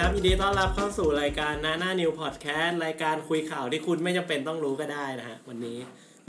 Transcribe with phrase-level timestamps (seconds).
[0.00, 5.78] ครับยินดีต้อนรับเข้าสู่รายการนาหน้านิวพอดแคสต์รายการคุยข่าวที่คุณไม่จำเป็นต้องรู้ก็ได้นะฮะวันนี้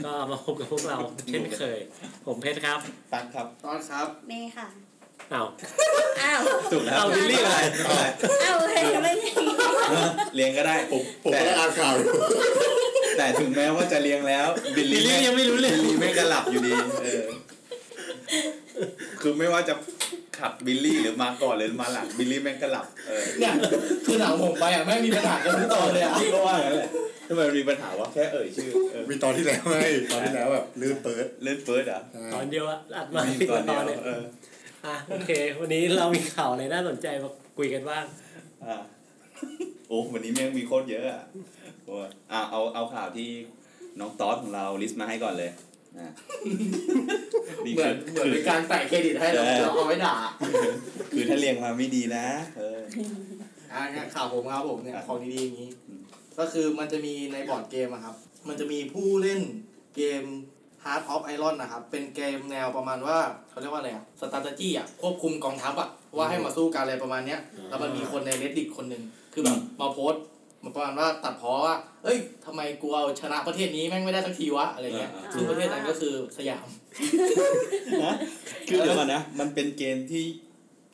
[0.04, 0.98] ก็มาพบกับพวกเรา
[1.28, 1.78] เช่นเคย
[2.26, 2.78] ผมเพชรครับ
[3.12, 4.66] ตักครับตอนครับเมย์ค่ะ
[5.32, 5.46] อ้าว
[6.22, 6.40] อ้าว
[6.72, 7.58] ถูกแล้วเอาบิลลี่อะไร
[8.42, 9.30] อ้าวเฮ้ยไม่ใช่
[10.34, 12.12] เลี้ยงก็ได้ผมผมก็ได้อ่านข่าวอยู่
[13.18, 14.46] แต่ถึงแม้ว่าจะเลี้ยงแล้ว
[14.76, 17.22] บิลบิลลี่ลี่ยังไม่รู้เลยบิลลี่ไม่งก็หลับอยู่ดีเออ
[19.20, 19.74] คือไม่ว่าจะ
[20.42, 23.52] ขัดบิลลี่หรือมาก่อนหรือมาหลังบิลลี่แม่งก็หลับเออเนี่ย
[24.06, 26.90] คือหนังผมไปอะแม่งมีปัญหากันทุกตอนเลยอะพี่ก็ว่าอย่างนั้นแหละ
[27.28, 29.78] ทำไมมันมีปัญหาว่าแค่เอ่ยชื่อเออมีตอนที่แล้วไง
[30.12, 32.00] ตอนที่แล้วแบบลื่นเปิดเล่นเฟิร์สเหรอ
[32.34, 34.22] ตอนเดียวอะอัดมามีสิบตกอนว่าตเดีอยนวเนี่ยเออ
[34.86, 38.04] อะโอเค วันนี้เรามีข่าวอะไรน่าสนใจมาคุยกันบ้าง
[38.64, 38.76] อะ
[39.88, 41.22] โอ้วันนี้แม่งมีโคตรเยอะอะ
[41.86, 43.28] โอ้ยอะเอาเอาข่าวที่
[44.00, 50.14] น้องตอสของเราลิสต์มาให้ก่อนเลยนะนี่ เหมืคืออนเหมือนเป็นการแตะเครดิตให้เราใช่เราเอาไว้ด่า
[51.12, 52.26] คือถ้าเรียงมาไม่ดีนะ
[52.58, 52.80] เออ
[53.72, 56.00] อ่าเนี่ยข่าวผมครับผมเนี่ยของดีๆอย่างนี้อืม
[56.38, 58.14] ก็คือมันจะมีในบอร์ดเกมอะครับ
[58.48, 59.40] มันจะมีผู้เล่น
[59.96, 60.24] เกม
[60.84, 63.18] Heart of Iron นะครับ เป็นเกมแนวประมาณว่า
[63.50, 70.22] เขาเรียกว่าอะไรอะ strategy อะควบคุมกองทัพอะว่าให้มาสู้กันอะไรประมาณเนี้ย แล้วมันมีคนใน reddit คนหนึ่งคือแบบมาโพสต์
[70.64, 76.66] มาประมาณว่าตัดพ้อว่า เอ้ยทำไมกูเอาชนะประเทศนี้แม่งไม่ได้สักทีวะอะไรเงี้ยอ่าซึ่งประเทศนั้นก็คือสยาม
[78.04, 78.14] นะ
[78.68, 80.24] คือเดี๋ยวก่อนนะ มันเป็นเกมที่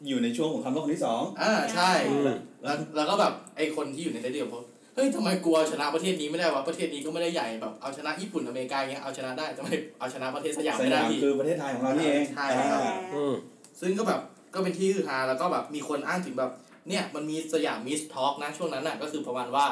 [0.09, 2.31] อยู่ในช่วงของคำโลกครั้งที่สองอ่าใช่อืม
[2.65, 4.61] แล้วแล้วก็แบบไอคนที่อยู่ในเดียวเขา
[4.95, 13.35] เฮ้ยทำไมกลัวชนะประเทศนี้ไม่ได้วะประเทศนี้ก็ไม่ได้ใหญ่แบบเอาชนะญี่ปุ่นอเมริกาอย่างเงี้ยเอาชนะได้ทำไมเอาชนะประเทศสยามสไม่ได้ยามพี่คือประเทศไทยของเรานี่เองใช่ครับอ่าอืม
[13.81, 14.21] ซึ่งก็แบบ
[14.55, 16.51] ก็เป็นที่ฮือฮาแล้วก็แบบมีคนอ้างถึงแบบ
[16.89, 19.67] เนี่ยมันมีสยามมิสทอ l k นะช่วงนั้นน่ะก็คือประมาณว่า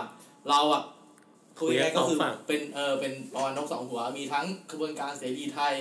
[0.51, 0.83] เราอะ
[1.61, 5.75] คุยง่ายๆก็คือเป็นเออเป็นประมาณนกสองหัว มีทั้งกระบวนการเสรีไทย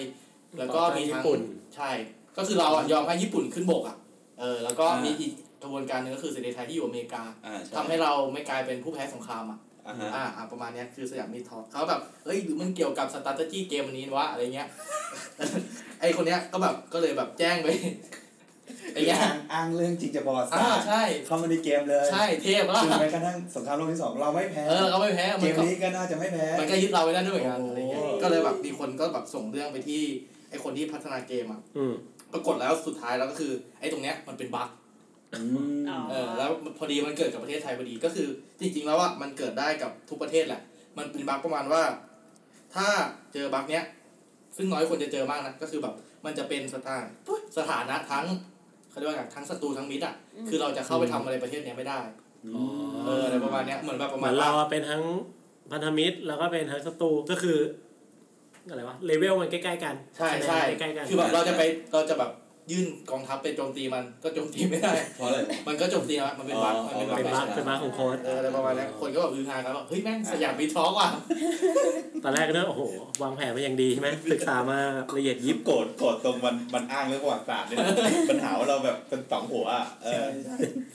[0.57, 1.39] แล้วก็มีทั้งญี่ปุ่น
[1.75, 1.89] ใช่
[2.37, 3.97] ก็คือเราอะยอมให้ญี่ปุ่นขึ้นบกอะ
[4.39, 14.67] เออแล้วก็มีอีกกระบวนการหนึงก็คือเสรีไทยที่อยู่อเมริกาอ่าใช่ทำให้เราไม่กลายเป็นผู้แพ้สงครามอะอ่าฮะอ่าอ่าประมาณเนี้ยคือสยามมิตรทอเขาแบบเอ้ยหรือมันเกี่ยวกับ strategy game อันนี้วะอะไรเงี้ย
[15.99, 17.67] ไอคนเนี้ยก็แบบก็เลยแบบแจ้งไป
[18.93, 30.01] ไอ้เงี้ยอ้างอ้างเรื่องจริงจากประวัติศาอ่าสตร์ใช่เข้ามาในเกมเลย ใช่เทพละคือแม้กระทั่งสงครามโลกที่สองเราไม่แพ้ เออเขาไม่แพ้เกมันมก็นี้ก็น่าจะไม่แพ้ มันก็ยึดเราไว้ได้ด้วยเหมือนกันโอ้อะไรเงี้ยก็เลยแบบมีคนก็แบบส่งเรื่องไปที่
[30.49, 31.93] ไอคนที่พัฒนาเกมอะอืม
[32.33, 34.69] ปรากฏแล้วสุดท้ายแล้วก็คือ ไอตรงเนี้ยมันเป็นบั๊ก
[35.33, 35.41] อื
[35.77, 38.27] มอ๋อเออแล้วพอดีมันเกิดกับประเทศไทยพอดีก็คือ
[38.59, 40.61] จริง ๆ แล้วอะมันเกิดได้กับทุกประเทศแหละ
[40.97, 41.83] มันเป็นบั๊กประมาณว่า
[42.75, 42.87] ถ้า
[43.33, 43.83] เจอบั๊กเนี้ย
[44.57, 45.93] ซึ่งน้อยคนจะเจอมากนะก็คือแบบ
[46.25, 47.05] มันจะเป็นสถาน
[47.57, 48.25] สถานะทั้ง
[48.95, 50.13] เขาเรียกว่าไงทั้งศัตรูทั้งมิตรอะ
[50.49, 51.99] คือเราจะเข้าไปทำอะไรประเทศเนี้ยไม่ได้
[52.55, 52.63] อ๋อ
[53.05, 55.03] เอออะไรประมาณเนี้ยเหมือนแบบประเหมามืณอนเราว่าอะเป็นทั้ง
[55.71, 57.57] พันธมิตรแล้วก็เป็นทั้งศัตรูก็คือ
[58.69, 61.63] อะไรวะเลเวลมันใกล้ๆกันใช่ใช่ใกล้ๆกันคือแบบเราจะไป
[61.93, 62.31] เราจะแบบ
[62.71, 65.37] ยื่นกองทัพไปโจมตีมันก็โจมตีไม่ได้ เพราะอะไร
[65.67, 71.07] มันก็โจมตีนะมันเป็นบั๊กมันเป็นบั๊กเป็นบั๊กเป็นบั๊กของโค้ดเอออะไรประมาณเนี้ยคนก็แบบฮือฮากันว่าเฮ้ยแม่งสยามมิตรท้องว่ะ
[72.23, 72.83] ตอนแรกก็นึกว่าโอ้โห
[73.23, 74.79] วางแผนมาอย่างดีใช่ไหมศึกษามา
[75.17, 77.93] ละเอียดยิบโกรธโกรธตรงมันมันอ้างเรื่องประวัติศาสตร์เนี่ยนะ
[78.29, 80.25] ปัญหาว่าเราแบบเป็นสองหัวอะเออ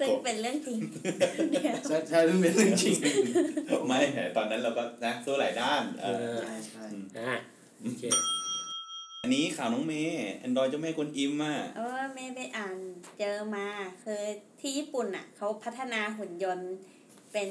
[0.01, 0.79] ซึ่งเป็นเรื่องจริง
[1.89, 2.97] ใช่ใช่เรื่องเป็นเรื่องจริง
[3.89, 4.01] ไม่
[4.37, 6.85] ตอนนั้นเราก็นะสู้หลายด้านเอเอออใช่ใช่
[7.19, 7.39] อะ
[7.83, 8.05] โอเค
[9.23, 12.77] อันนี้ข่าวน้องเมย์ android เจ้าแม่กวนอิมอะเออเมย์ไปอ่าน
[13.19, 13.67] เจอมา
[14.05, 14.21] คือ
[14.61, 16.71] ที่ญี่ปุ่นอะเขาพัฒนาหุ่นยนต์
[17.33, 17.49] เป็น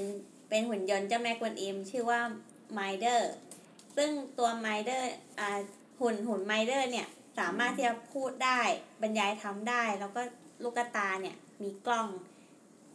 [0.50, 2.20] เป็นหุ่นยนต์เจ้าแม่กวนอิม ชื่อว่า
[2.74, 3.32] Mindar
[3.98, 4.10] ซึ่ง
[4.40, 5.60] ตัว Mindar อ่า
[6.00, 7.08] หุ่นหุ่น Mindar เนี่ย
[7.40, 8.60] สามารถที่จะพูดได้
[9.02, 10.22] บรรยายธรรมได้ แล้วก็
[10.64, 12.08] ลูกตาเนี่ยมีกล้อง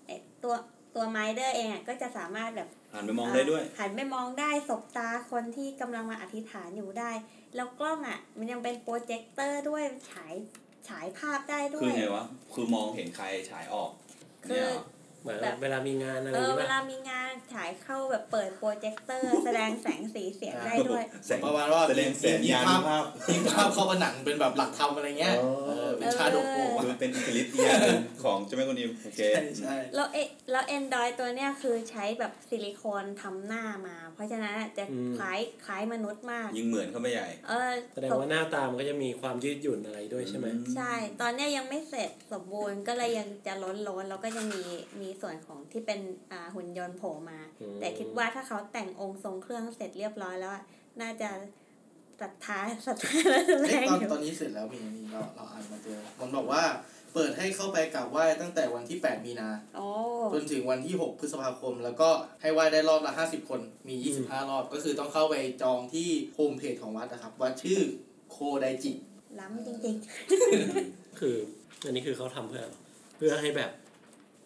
[0.07, 0.55] เอ่อตัว
[0.95, 7.11] ตัว Mindar เองก็จะสามารถแบบ หันไปมองได้ด้วย หันไปมองได้สบตาคนที่กำลังมาอธิษฐานอยู่ได้
[7.57, 10.35] แล้วกล้องอะ มันยังเป็นโปรเจคเตอร์ด้วยฉาย
[10.89, 13.91] ฉายภาพได้ด้คืวอยไงวะ คือมองเห็นใครฉายออก
[14.47, 14.67] คือ
[15.25, 30.19] เนี่ยเหรอเหมือนแบบเวลามีงานอะไรเออย่างองี้เวป่ะลามีงานฉายเข้าแบบเปิดโปรเจคเตอร์ แสดงแสงสีเสียงได้ด้วย แสงประมาณว่าแสดงแสนยานุภาพภาพยิงภาพเข้าผนังเป็นแบบหลักธรรมอะไรเงี้ยอ๋อเออเป็นชาดกโผล่คือมาเป็นอิทธิฤทธิ์อย่างหนึ่งของเจ้าแม่กวนอิมโอเคใช่ใช่แล้วเอ
[30.51, 34.85] แล้ว android ตัวเนี้ยคือใช้แบบซิลิโคนทำหน้ามา เพราะฉะนั้นอะจะ
[35.19, 40.47] คล้ายคล้ายมนุษย์มาก ยิ่งเหมือนเข้าไปใหญ่เออแสดงว่าหน้าตามันก็จะมีความยืดหยุ่นอะไรด้วยใช่ไหม
[40.77, 44.65] ใช่ ตอนเนี้ยยังไม่เสร็จสมบูรณ์ก็เลยยังจะล้นล้นๆแล้วก็ยังมี
[45.01, 46.01] มีส่วนของที่เป็น
[46.33, 50.63] อ่าหุ่นยนต์โผล่มาอืมแต่คิดว่าถ้าเขาแต่งองค์ทรงเครื่องเสร็จเรียบร้อยแล้วอะ
[51.01, 51.31] น่าจะ
[52.21, 56.63] ศรัทธาศรัทธาแล้วแรเอ๊ะงตอนอยู่ตอนนี้เสร็จแล้วมีมีเราเราอ่านมาเจอมันบอกว่า
[57.15, 59.87] เปิดให้เข้าไปกราบไหว้ตั้งแต่วันที่ 8 มีนาโอ้
[60.33, 62.09] จนถึงวันที่ 6 พฤษภาคม แล้วก็
[62.41, 67.81] ให้ไหว้ได้รอบละ 50 คน มี 25 รอบ ก็คือต้องเข้าไปจองที่โฮมเพจของวัดนะครับ วัดชื่อ
[68.31, 68.93] โคไดจิ
[69.41, 69.97] ล้ำจริง
[71.21, 71.37] คือ
[71.85, 72.77] อันนี้คือเขาทำเพื่ออะไร
[73.17, 73.71] เพื่อให้แบบ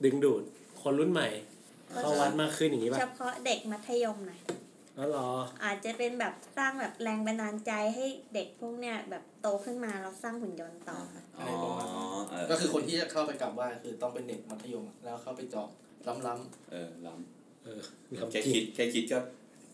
[0.05, 0.43] ดึงดูด
[0.82, 1.28] คนรุ่นใหม่
[1.96, 4.40] เข้าวัดมากขึ้นอย่างนี้ป่ะ เฉพาะเด็กมัธยมหน่อย
[4.98, 5.30] อ๋อเหรอ
[5.64, 11.48] อาจจะเป็นแบบสร้างแบบแรงบันดาลใจให้เด็กพวกเนี้ยแบบโตขึ้นมาแล้วสร้างหุ่นยนต์ต่อค่ะอ๋อ
[12.30, 15.69] เออก็คือคนที่จะเข้าไปกลับไหว้คือต้องเป็นเด็กมัธยมแล้วเข้าไปเจาะ
[16.26, 17.12] ล้ำเออล้
[17.64, 19.19] เออำแค่คิดแค่คิดก็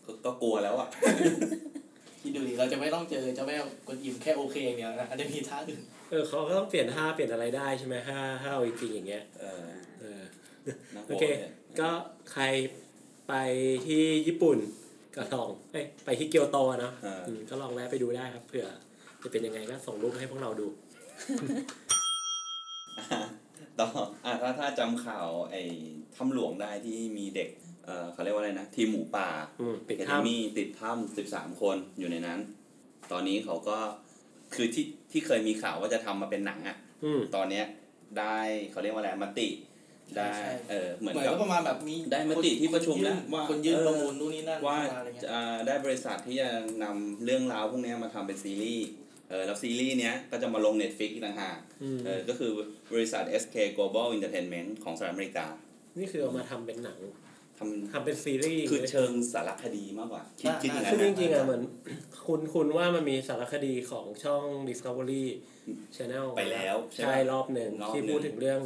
[0.05, 3.55] ก็ก็กลัวแล้วอะๆที่ดูดีเราจะไม่ต้องเจอเจ้าแม่
[3.87, 9.94] กวนอิมแค่โอเคอย่างเดียวนะอาจจะมีท่าอื่นเออเขาก็ต้องเปลี่ยนท่าเปลี่ยนอะไรได้ใช่ไหมถ้าถ้าเอาจริงๆอย่างเงี้ยเออเออน่าก
[11.05, 11.89] โอลัวเคนี่ยก็
[12.31, 12.43] ใคร
[13.27, 13.33] ไป
[13.87, 14.57] ที่ญี่ปุ่น
[15.15, 18.67] ก็ลองเอ้ยไปที่เกียวโตอะเนาะเอออมก็ลองแวะไปดูได้ครับเผื่อ
[19.23, 20.67] จะเป็นยังไงก็ส่งรูปให้พวกเราดู
[23.79, 23.87] ต่อ
[24.25, 25.63] อะถ้าถ้าจำข่าวไอ้
[26.15, 27.49] ถ้ำหลวงได้ที่มีเด็ก
[27.85, 29.29] เออเขาเรียกว่าอะไรนะ ทีมหมูป่า
[29.61, 32.39] อืมปิดเอถ้ำมีติดถ้ำสิบสามคนอยู่ในนั้น
[33.11, 33.77] ตอนนี้เขาก็
[34.55, 37.65] คือที่ที่เคยมีข่าวว่าจะทำมาเป็นหนังอะอืมตอนเนี้ย
[38.19, 38.37] ได้
[38.71, 39.47] เขาเรียกว่าอะไรมติ
[40.15, 45.37] ได้ใช่เออเหมือนเหมือนกับก็ประมาณแบบมีได้มติที่ประชุมแล้วว่าคนยื่นเออประมูลนู่นนี่นั่นว่าเข้มอะไรเงี้ยจะ
[45.67, 46.49] ได้บริษัทที่จะ
[46.83, 48.87] นำเรื่องราวพวกเนี้ยมาทำเป็นซีรีส์
[49.29, 52.51] เออแล้วซีรีส์เนี้ยก็จะมาลง Netflix อีกต่างหากอืมเออก็คือ
[52.93, 55.45] บริษัท SK Global Entertainment ของสหรัฐอเมริกา
[55.97, 56.99] นี่คือเอามาทำเป็นหนัง
[57.57, 61.61] ทำทำเป็นซีรีส์คือเชิงสารคดีมากกว่า คิดคิดอย่างนั้ซึ่งนจนะริงๆอะเหมือน
[62.27, 65.23] คุณคุณว่ามันมีสารคดีของช่อง Discovery
[65.95, 68.59] Channel ไปแล้วใช่ไหมใช่รอบหนึ่งรอบที่หนึ่งพูดถึงเรื่อง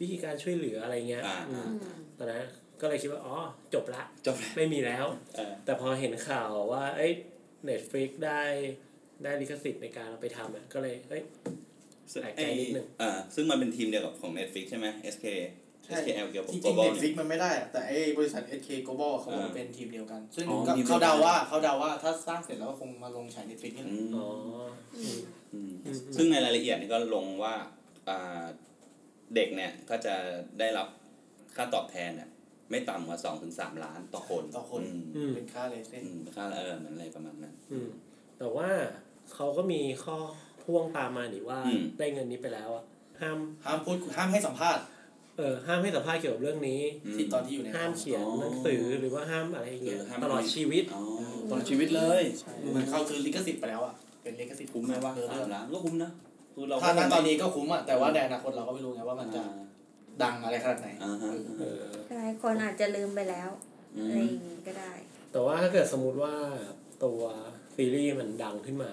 [0.00, 2.42] วิธีการช่วยเหลืออะไรเงี้ยอ่าอืมอืมตอนนั้น
[2.80, 3.36] ก็เลยคิดว่า อ๋อ
[3.74, 7.12] จบละจบแล้วไม่มีแล้วเออแต่พอเห็นข่าวว่าเอ้ย
[7.68, 8.42] Netflix ได้
[9.24, 11.22] ได้ลิขสิทธิ์ในการเอาไปทำอะก็เลยเอ้ย
[12.12, 15.26] ซึ่งแปลกใจนิดนึงอ่าซึ่งมันเป็นทีมเดียวกับของ Netflix ใช่ไหม SK
[15.84, 24.26] ใช่ SKL เกี่ยวกับจริงๆ Global เน็ตเนี่ฟิยกมันไม่ได้อะแต่ไอ้บริษัท SK Global เขาบอกอ่าว่าเป็นทีมเดียวกัน ซึ่งอ๋อก็ทีมเดียวกันเขาเดาว่าเขาเดาว่าถ้าสร้างเสร็จแล้วก็คงมาลงฉายเน็ตฟิกนี่แหละอืมอ๋อ
[24.96, 25.18] อืม
[25.52, 27.54] อืมอืมซึ่งในรายละเอียดนี่ก็ลงว่า
[28.08, 28.42] อ่า
[29.34, 30.14] เด็กเนี่ยก็จะ
[30.58, 30.88] ได้รับ
[31.56, 32.28] ค่าตอบแทนเนี่ย
[32.70, 37.88] ไม่ต่ำกว่าสองถึงสามล้านต่อคนต่อคนมอืมเป็นค่าเลเซนอืมค่าเออเหมือนอะไรประมาณนั้นอืม
[38.38, 38.68] แต่ว่า
[39.34, 40.16] เขาก็มีข้อ
[40.62, 42.84] พ่วงตามมาหนิว่าอืมได้เงินนี้ไปแล้วอะ
[43.20, 44.84] ห้ามห้ามพูดห้ามให้สัมภาษณ์
[45.38, 51.02] เออห้ามให้สัมภาษณ์เกี่ยวกับเรื่องนี้อืมที่ตอนที่อยู่ในห้ามเขียนหนังสือหรือว่าห้ามอะไรอย่างเงี้ยเออห้ามตลอดชีวิตอ๋อ
[51.48, 56.10] ตลอดชีวิตเลยใช่มันเข้าคือลิขสิทธิ์ไปแล้วอะเป็นลิขสิทธิ์คุ้มไหมวะเออสามล้านก็คุ้มนะ
[56.54, 59.42] คือเราถ้าณตอนนี้นี้ก็คุ้มอะแต่ว่าในอนาคตเราก็ไม่รู้ไงว่ามันจะ
[60.22, 63.50] ดังอะไรขนาดไหนอ่าฮะเออใช่คนอาจจะลืมไปแล้ว
[63.96, 64.92] อือะไรมอย่างงี้ก็ได้
[65.32, 66.34] แต่ว่าถ้าเกิดสมมติว่า
[67.04, 67.20] ตัว
[67.76, 68.90] ซีรีส์มันดังขึ้นมา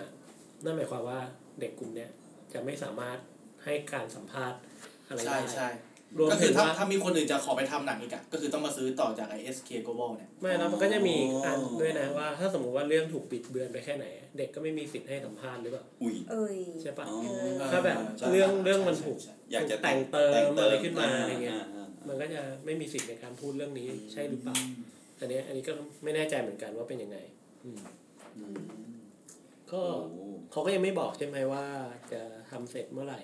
[0.63, 1.19] นั่นหมายความว่า
[1.59, 2.09] เด็กกลุ่มเนี้ย
[2.53, 3.17] จะไม่สามารถ
[3.63, 4.59] ให้การสัมภาษณ์
[5.07, 5.67] อะไรใช่ได้ใช่
[6.17, 14.05] รวมก็คืถึองถ้าว่าถ้ามีคนอื่นจะขอไปทำหนังอีกอะก็คือต้องมาซื้อต่อจากไอ SK Global เนี่ย ไม่แล้วมันก็จะมีอีกอันด้วยนะว่า ถ้าสมมติว่าเรื่องถูกบิดเบือนไปแค่ไหน
[14.37, 24.55] เด็กก็ไม่มีสิทธิ์ให้สัมภาษณ์หรือเปล่าอุ้ย เอ้ย ใช่ปะ อ๋อถ้าแบบใช่เรื่องใช่เรื่องมันใช่ถูกใช่อยากจะแต่งเติมแต่งอะไรขึ้นมาอะไรเงี้ยาอ่ามันก็จะไม่มีสิทธิ์ในการพูดเรื่องนี้ใช่หรือเปล่า
[25.19, 27.17] อันเนี้ยอันนี้ก็ไม่แน่ใจเหมือนกันว่าเป็นยังไง
[27.63, 27.79] อืม
[28.37, 28.57] อืม
[29.71, 29.81] ก็
[30.11, 31.65] โอ้เขาก็ยังไม่บอกใช่ไหมว่า
[32.11, 32.21] จะ
[32.51, 33.21] ทำเสร็จเมื่อไหร่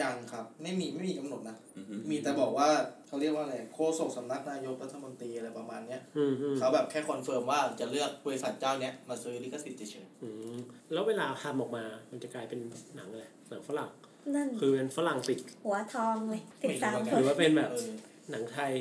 [0.00, 2.68] ยังครับ ไม่มีไม่มีกำหนดนะอือฮึมีแต่บอกว่า
[3.06, 10.56] เขาเรียกว่าอะไรโฆษกสำนักนายกรัฐมนตรีอะไรประมาณเนี้ยอืมอืมเขาแบบแค่ confirm ว่าจะเลือกบริษัทเจ้าเนี้ยมาซื้อลิขสิทธิ์เฉยอืม
[10.92, 12.60] แล้วเวลาทำออกมามันจะกลายเป็น
[12.96, 13.90] หนังเลยหนังฝรั่ง
[14.34, 17.90] นั่นคือเป็นฝรั่งติดหัวทองเลยสิบสามหครืนอว่าเป็นแบบๆเออ
[18.30, 18.72] หนังไทย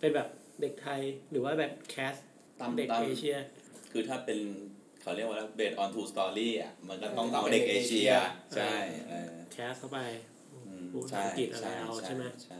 [0.00, 0.28] เป็นแบบ
[0.60, 1.00] เด็กไทย
[1.30, 2.14] หรือว่าแบบแคส
[2.60, 3.36] ตามเด็กตามเอเชีย
[3.92, 4.38] คือถ้าเป็น
[5.02, 8.74] เขาเรียกว่า based on true story อะมันก็ต้องต้อเอางเป็นเด็กเด็เอกเชียเอเชีย ใช่
[9.08, 9.98] เออแคสเข้าไป
[10.92, 12.58] อืมพูดใช่อังกฤษอะไรเอาใช่ไหมใช่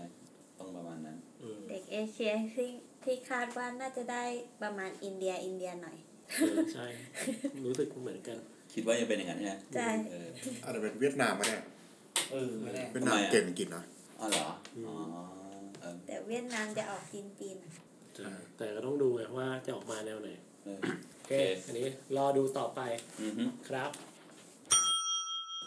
[0.58, 2.68] ต้องประมาณนั้นอืมเด็กเอเชียที่
[3.04, 4.24] ที่คาดว่าน่าจะได้
[4.62, 5.96] ประมาณอินเดียอินเดียหน่อย
[6.40, 6.86] เออใช่
[7.66, 8.36] รู้สึกเหมือนกัน
[8.74, 10.28] คิดว่าจะเป็นอย่างนั้นใช่ไหมใช่เออ
[10.64, 11.56] อาจจะเป็นเวียดนามก็ได้
[12.32, 13.84] เออไม่แน่เวียดนามทำไมอะเก่งอังกฤษนะ
[14.20, 14.46] อ๋อเหรอ
[14.86, 14.96] อ๋อ
[15.80, 17.72] เออแต่เวียดนามจะออกจีนจีนๆอะ
[18.56, 20.30] แต่ก็ต้องดูไงว่าจะออกมาแนวไหน
[20.64, 20.78] เออ
[21.16, 21.32] โอเค
[21.66, 22.80] อันนี้รอดูต่อไป
[23.22, 23.90] อือฮึครับ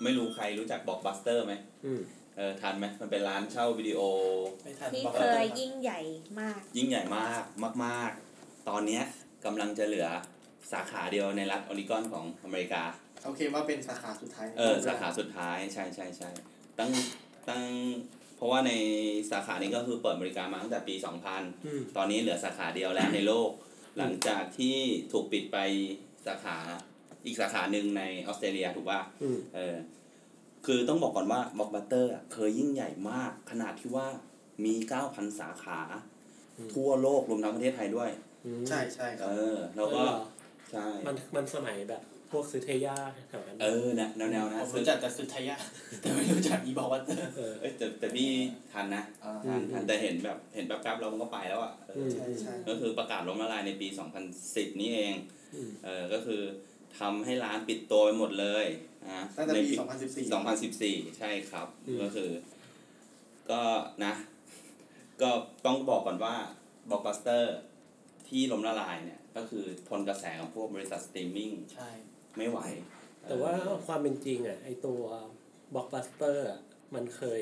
[0.04, 1.54] ไม่รู้ใครรู้จักบอกบัสเตอร์ไหม
[1.86, 2.02] อืม
[2.38, 4.00] เออทันไหมมันเป็นร้านเช่าวิดีโอ
[4.64, 6.00] ไม่ทันที่บอกเคว่ายยิ่งใหญ่
[6.40, 7.44] มาก ยิ่งใหญ่มาก
[7.86, 9.04] มาก ๆ ตอนเนี้ย
[9.46, 10.08] กำลังจะเหลือ
[10.72, 12.84] สาขาเดียวในรัฐออริกอนของอเมริกา
[13.26, 16.30] โอเคว่าเป็นสาขาสุดท้ายเออสาขาสุดท้ายใช่ใช่ใช่
[16.80, 16.90] ตั้ง
[17.50, 17.64] ตั้ง
[18.36, 18.72] เพราะว่าใน
[19.32, 20.96] สาขานี้ก็คือเปิดบริการมาตั้งแต่ปี
[21.30, 23.50] 2000อืมตอนนี้เหลือสาขาเดียวแล้วในโลก
[23.98, 24.78] หลังจากที่
[25.12, 25.58] ถูกปิดไป
[26.28, 26.58] สาขา
[27.26, 29.76] อีกสาขาหนึ่งในออสเตรเลียถูกป่ะอืมเออ
[30.66, 34.08] คือต้องบอกก่อนว่าบ็อกบัตเตอร์เคยยิ่งใหญ่มาก ขนาดที่ว่า
[34.66, 34.74] มี
[35.06, 35.80] 9,000สาขา
[36.74, 38.10] ทั่วโลกรวมทั้งประเทศไทยด้วย
[38.46, 40.26] อืมใช่ใช่คเอรับอแล้วก็เออเหรอ
[40.72, 42.02] ใช่ มันมันสมัยแบบ
[42.32, 42.96] พวก Tsutaya
[43.30, 45.56] แถวนั้น เออนะแนวแนวๆนะผมรู้จักแต่ Tsutaya
[46.02, 48.30] แต่ไม่รู้จักอีบอลวัตเตอร์เออเอ้ยแต่แต่พี่
[48.74, 53.88] ทันนะอ่าทันทันแต่เห็นแบบเห็นแป๊บๆแล้วมันก็ไปแล้วอะเอออมใช่ใช่ก็คือประกาศล้มละลายในปี
[54.34, 55.16] 2010 นี้เอง
[55.54, 56.42] อืมเออก็คือ
[57.00, 58.66] ทำให้ร้านปิดตัวไปหมดเลย
[59.12, 59.74] นะตั้งแต่ในปี
[61.10, 62.30] 2014 2014 ใช่ครับอืมก็คือ
[63.50, 63.62] ก็
[64.06, 64.14] นะ
[65.22, 65.30] ก็
[65.66, 66.36] ต้องบอกก่อนว่า
[66.90, 67.56] บล็อกบัสเตอร์
[68.28, 71.90] ที่ล้มละลายเนี่ย ก็คือทนกระแสของพวกบริษัทสตรีมมิ่งใช่
[72.38, 72.60] ไม่ไหว
[73.30, 73.54] แต่ว่า
[73.86, 75.02] ความเป็นจริงอะ ไอตัว
[75.74, 76.48] บล็อกบัสเตอร์
[76.96, 77.42] มันเคย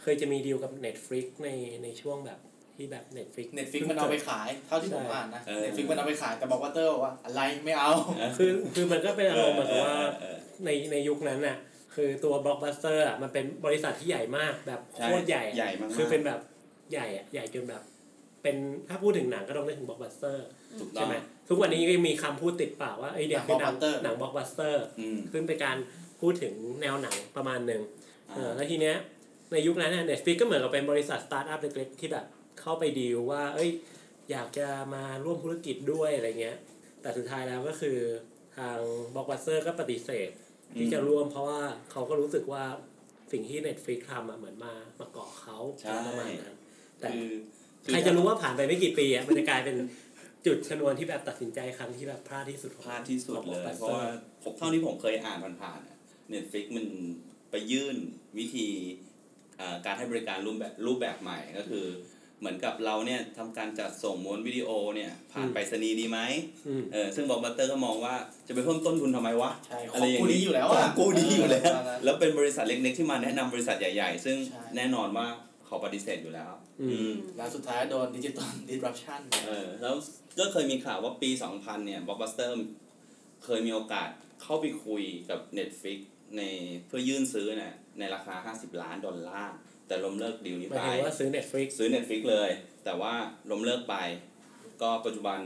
[0.00, 1.48] เคยจะมีดีลกับ Netflix ใน
[1.82, 2.40] ในช่วงแบบ
[2.76, 7.90] ที่แบบ Netflix Netflix มันเอาไปขาย เท่าที่ผมอ่านนะเออ Netflix มันเอาไปขายแต่บอกว่าอะไรไม่เอา
[8.38, 11.56] คือคือมันก็เป็นอารมณ์เหมือนกับว่าเออในในยุคนั้นน่ะ
[11.94, 16.40] คือตัวบล็อกบัสเตอร์อะมันเป็นบริษัทที่ใหญ่มากแบบโคตรใหญ่อะใหญ่มากๆคือเป็นแบบ
[16.92, 17.82] ใหญ่อะใหญ่จนแบบ
[18.42, 18.56] เป็น
[18.88, 20.46] ถ้าพูดถึงหนังก็ต้องนึกถึงบล็อกบัสเตอร์
[20.80, 21.16] ถูกต้อใช่งไหม
[21.48, 25.76] ทุกวันนี้ก็ยังมีคำพูดติดปากว่าไอ้ยเดี๋ยวคือหนัง blockbuster หนังบล็อกบัสเตอร์อืมซึ่งเป็นการ
[26.20, 27.82] พูดถึงแนวหนังประมาณหนึ่ง
[28.34, 28.96] เอออ่าแล้วทีเนี้ย
[29.52, 32.24] ในยุคนั้นเนี่ย Netflix ก็เหมือนกับเป็นบริษัทสตาร์ทอัพเล็กๆที่แบบ
[32.60, 33.70] เข้าไปดีลว่า เอ้ย
[34.30, 36.58] อยากจะมาร่วมธุรกิจด้วยอะไรเงี้ย
[37.02, 37.98] แต่สุดท้ายแล้วก็คือ
[38.56, 38.78] ทาง
[39.14, 40.30] บล็อกบัสเตอร์ก็ปฏิเสธ
[40.78, 41.60] ที่จะร่วมเพราะว่า
[41.92, 42.64] เขาก็รู้สึกว่า
[43.32, 46.56] สิ่งที่ Netflix ทำอะเหมือนมามาเกาะเขาใช่ประมาณนั้น
[47.00, 47.32] แต่คือ
[47.84, 49.76] อใครจะรู้ว่าผ่านไปไม่กี่ปีอะมันจะกลายเป็น
[50.46, 54.06] จุดชนวนที่แบบตัดสินใจครั้งที่แบบพลาดที่สุดของพลาดที่สุดเลยของเพราะว่า
[54.42, 56.86] ผมเท่าที่ผมเคยอ่านผ่านๆ Netflix มัน
[57.50, 57.96] ไปยื่น
[58.38, 58.68] วิธี
[59.58, 61.86] เอ่อการให้บริการรูปแบบรูปแบบใหม่ก็คือ
[62.40, 66.18] เหมือนกับเราเนี่ยทำการจัดส่งม้วนวิดีโอเนี่ย ผ่านไปรษณีย์ดีไหม
[66.66, 68.14] อืมเออซึ่งบอกบัตเตอร์ก็มองว่า
[68.46, 75.26] จะไปเพิ่มต้นทุนทำไมวะใช่ขอะอไรงอย่างกูดีอยู่แล้วอะของกูดีอยู่แล้วตอนนั้นแล้วเป็นบริษัทเล็กๆที่มาแนะนำบริษัทใหญ่ๆ ซึ่งใช่แน่นอนว่า
[75.66, 76.50] เขาปฏิเสธอยู่แล้ว
[76.80, 79.94] อืมอืมแล้วสุดท้ายโดน digital disruptionเออแล้ว
[80.38, 82.54] ก็เคยมีข่าวว่าปี 2000 เนี่ยบล็อกบัสเตอร์
[83.44, 84.08] เคยมีโอกาส
[84.42, 85.98] เข้าไปคุยกับ Netflix
[86.36, 86.42] ใน
[86.86, 89.54] เพื่อยื่นซื้อเนี่ยในราคา 50 ล้านดอลลาร์
[89.88, 92.50] แต่ล้มเลิกดีลนี้หมายไปถึงว่าซื้อ Netflix ซื้อ Netflix เลย
[92.84, 93.14] แต่ว่า
[93.50, 93.96] ล้มเลิกไป
[94.82, 95.38] ก็ปัจจุบัน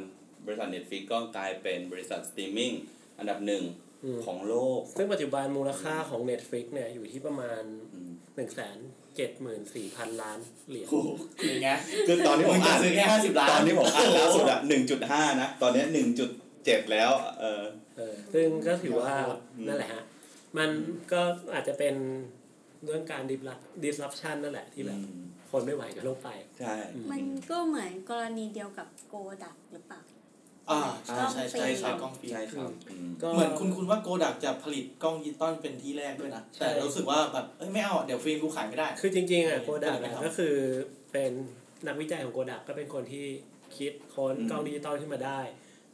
[0.46, 2.72] บริษัท Netflix ก็กลายเป็นบริษัทสตรีมมิ่ง
[3.18, 3.64] อันดับหนึ่ง
[4.04, 7.62] อืม ของโลก ซึ่งปัจจุบันมูลค่าของ Netflix เนี่ยอยู่ที่ประมาณ
[7.94, 8.78] อืม1นึ่งแสน
[9.16, 10.88] เจ็ดหมื่นสี่พันล้านเหรียญ
[11.36, 11.70] เป็นไง
[12.06, 14.60] คือตอนที่ผมมึงจะอ่านซื้อแค่50ล้าน ตอนที่ผมอ่านล่าสุดอะ
[15.00, 15.84] 1.5นะ ตอนนี้
[16.38, 17.62] 1.7แล้ว เออ
[17.96, 19.12] เออซึ่งก็ถือว่า
[19.56, 20.02] อืม นั่นแหละฮะ
[20.58, 20.70] มัน
[21.12, 21.22] ก็
[21.54, 21.94] อาจจะเป็น
[22.84, 23.22] เรื่องการ
[23.84, 26.28] disruption นั่นแหละที่แบบอืมคนไม่ไหวก็ลงไป
[26.60, 26.74] ใช่
[27.10, 30.00] มันก็เหมือนกรณีเดียวกับโกดักหรือเปล่า
[30.70, 40.54] อ่าใช่ใช่ใช่ใช่ใช่ครับกล้องฟิล์มใช่ครับอืมก็เหมือนคุณคุณว่าโกดักจะผลิตกล้องดิจิตอลเป็นที่แรกด้วยนะใช่แต่รู้สึกว่าแบบเอ้ยไม่เอาอะเดี๋ยวฟิล์มกูขายไม่ได้ คือจริงๆอะเออโกดักไม่ทำก็คือ
[41.12, 41.32] เป็น
[41.86, 43.26] นักวิจัยของโกดักก็เป็นคนที่
[43.76, 45.40] คิดค้นอืมกล้องดิจิตอลขึ้นมาได้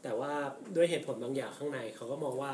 [0.03, 0.33] แต่ว่า
[0.77, 2.53] ด้วยเหตุผลบางอย่างข้างในเขาก็มองว่า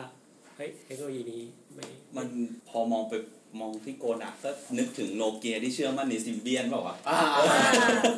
[0.56, 1.42] เฮ้ยเทคโนโลยีนี้
[1.74, 1.86] ไม่
[2.16, 2.26] มัน
[2.68, 3.12] พอมองไป
[3.60, 7.18] มองที่โกดักก็นึกถึงโนเกียที่เชื่อมั่นใน Symbian เปล่าวะอ่า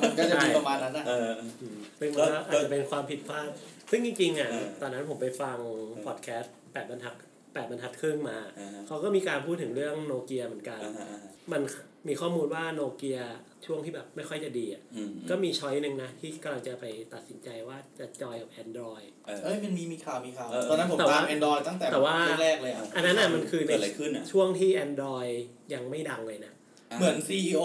[0.03, 3.49] มันก็จะมีประมาณนั้นนะเอออืมซึ่งก็มันก็อาจจะเป็นความผิดพลาด
[3.91, 5.59] ซึ่งจริงๆอะเออตอนนั้นผมไปฟัง
[6.07, 7.15] พอดแคสต์แปดบรรทัด
[7.55, 11.63] แปดบรรทัดครึ่งมาอ่าฮะเขาก็มีการพูดถึงเรื่องโนเกียเหมือนกันอ่าฮะอ่าฮะมัน
[12.09, 13.21] มีข้อมูลว่าโนเกีย
[13.67, 16.85] ช่วงที่แบบไม่ค่อยจะดีอะอืมก็มีช้อยหนึ่งนะ ที่กำลังจะไป
[17.15, 25.35] ตัดสินใจว่าจะจอยกับ Android เออเอ้ยมันมีมีข่าวมีข่าวเออตอนนั้นผมแต่ว่าตาม Android ตั้งแต่แต่ว่าแรกๆเลยอะอันนั้นอะมันคือเกิในดอะไรขึ้นอะช่วงที่ Android
[25.75, 26.53] ยังไม่ดังเลยนะ
[26.99, 27.61] เหมือน CEO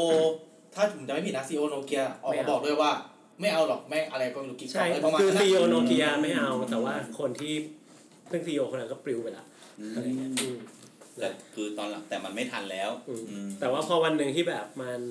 [0.75, 2.91] ถ้าผมจำไม่ผิดนะ CEO โนเกียออกไม่มาเอาบอกด้วยว่า
[3.41, 7.53] ไม่เอาหรอกแม่งอะไรก็ไม่รู้กิ๊กใช่ก๊อกอะไรประมาณคือนั้นซีนะโอโนเกียไม่เอาแต่ว่าคนที่
[8.31, 9.45] ซึ่งซีโอคนนั้นก็ปลิวไปละ
[9.95, 10.57] อะไรเงี้ยอืม
[11.19, 15.01] แต่คือตอนหลังแต่มันไม่ทันแล้วอืมอืมแต่ว่าพอวันหนึ่งที่แบบมัน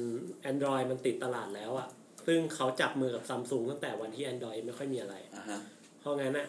[0.51, 1.89] Android มันติดตลาดแล้วอะ
[2.27, 5.61] ซึ่งเขาจับมือกับซัมซุงตั้งแต่วันที่ Android ไม่ค่อยมีอะไรอ่าฮะ
[6.01, 6.47] เพราะงั้นอะ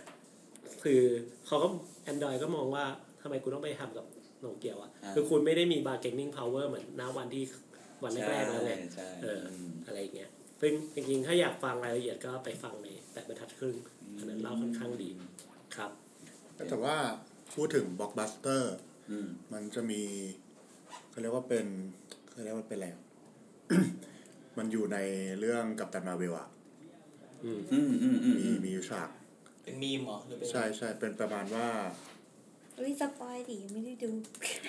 [0.83, 1.01] คือ
[1.47, 1.67] เขาก็
[2.11, 2.85] Android ก็มองว่า
[3.21, 4.05] ทำไมคุณต้องไปทำกับ
[4.39, 7.43] โนเกียวอะอ่าคือคุณไม่ได้มี bargaining power เหมือนณวันที่
[8.03, 13.75] วันแรกๆแล้วไงใช่เออมอะไรอย่างเงี้ยซึ่งจริงๆ ถ้าอยากฟังรายละเอียดก็ไปฟังในแปดบรรทัดครึ่ง
[14.17, 15.09] อันนั้นเล่าค่อนข้างดี
[15.75, 15.91] ครับ
[16.69, 16.95] แต่ว่า
[17.53, 18.88] พูดถึงบล็อกบัสเตอร์อื
[19.25, 20.01] มมันจะมี
[21.09, 21.65] เขาเรียกว่าเป็น
[22.29, 23.03] เขาเรียกว่าเป็นอะไรอะ
[24.57, 24.97] มันอยู่ใน
[25.39, 26.47] เรื่อง Captain Marvel อะ
[27.43, 29.09] อืมอืมอืมอืมมีอืมมีอยู่ฉาก
[29.63, 31.67] เป็นมีมเหรอหรือเป็นใช่ใช่เป็นประมาณว่า
[32.79, 34.11] อุ้ย spoil ดิยังไม่ได้ดู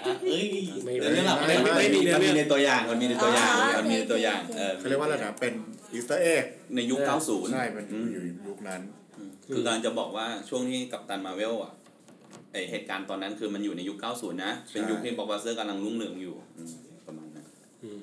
[0.05, 0.45] อะเอ้ย
[0.85, 5.55] ไม่เดี๋ยวนี้หลับไม่ไม่ไม่ไม่มีมีมันมีในตัวอย่างมันมีในตัวอย่างอ๋อมันมีในตัวอย่างโอเคเออเขาเรียกว่าอะไรนะเป็น
[5.93, 8.81] Easter egg ในยุค 90 ใช่มันอยู่อยู่ยุคนั้น
[9.17, 11.80] อืมคือกำลังจะบอกว่าช่วงที่ Captain Marvel อะไอ
[12.71, 16.73] เหตุการณ์ตอนนั้นคือมันอยู่ในยุค 90 นะ เป็นยุคที่บล็อกบัสเตอร์กำลังรุ่งเรืองอยู่อืม
[17.07, 17.47] ประมาณนั้น
[17.83, 18.01] อืม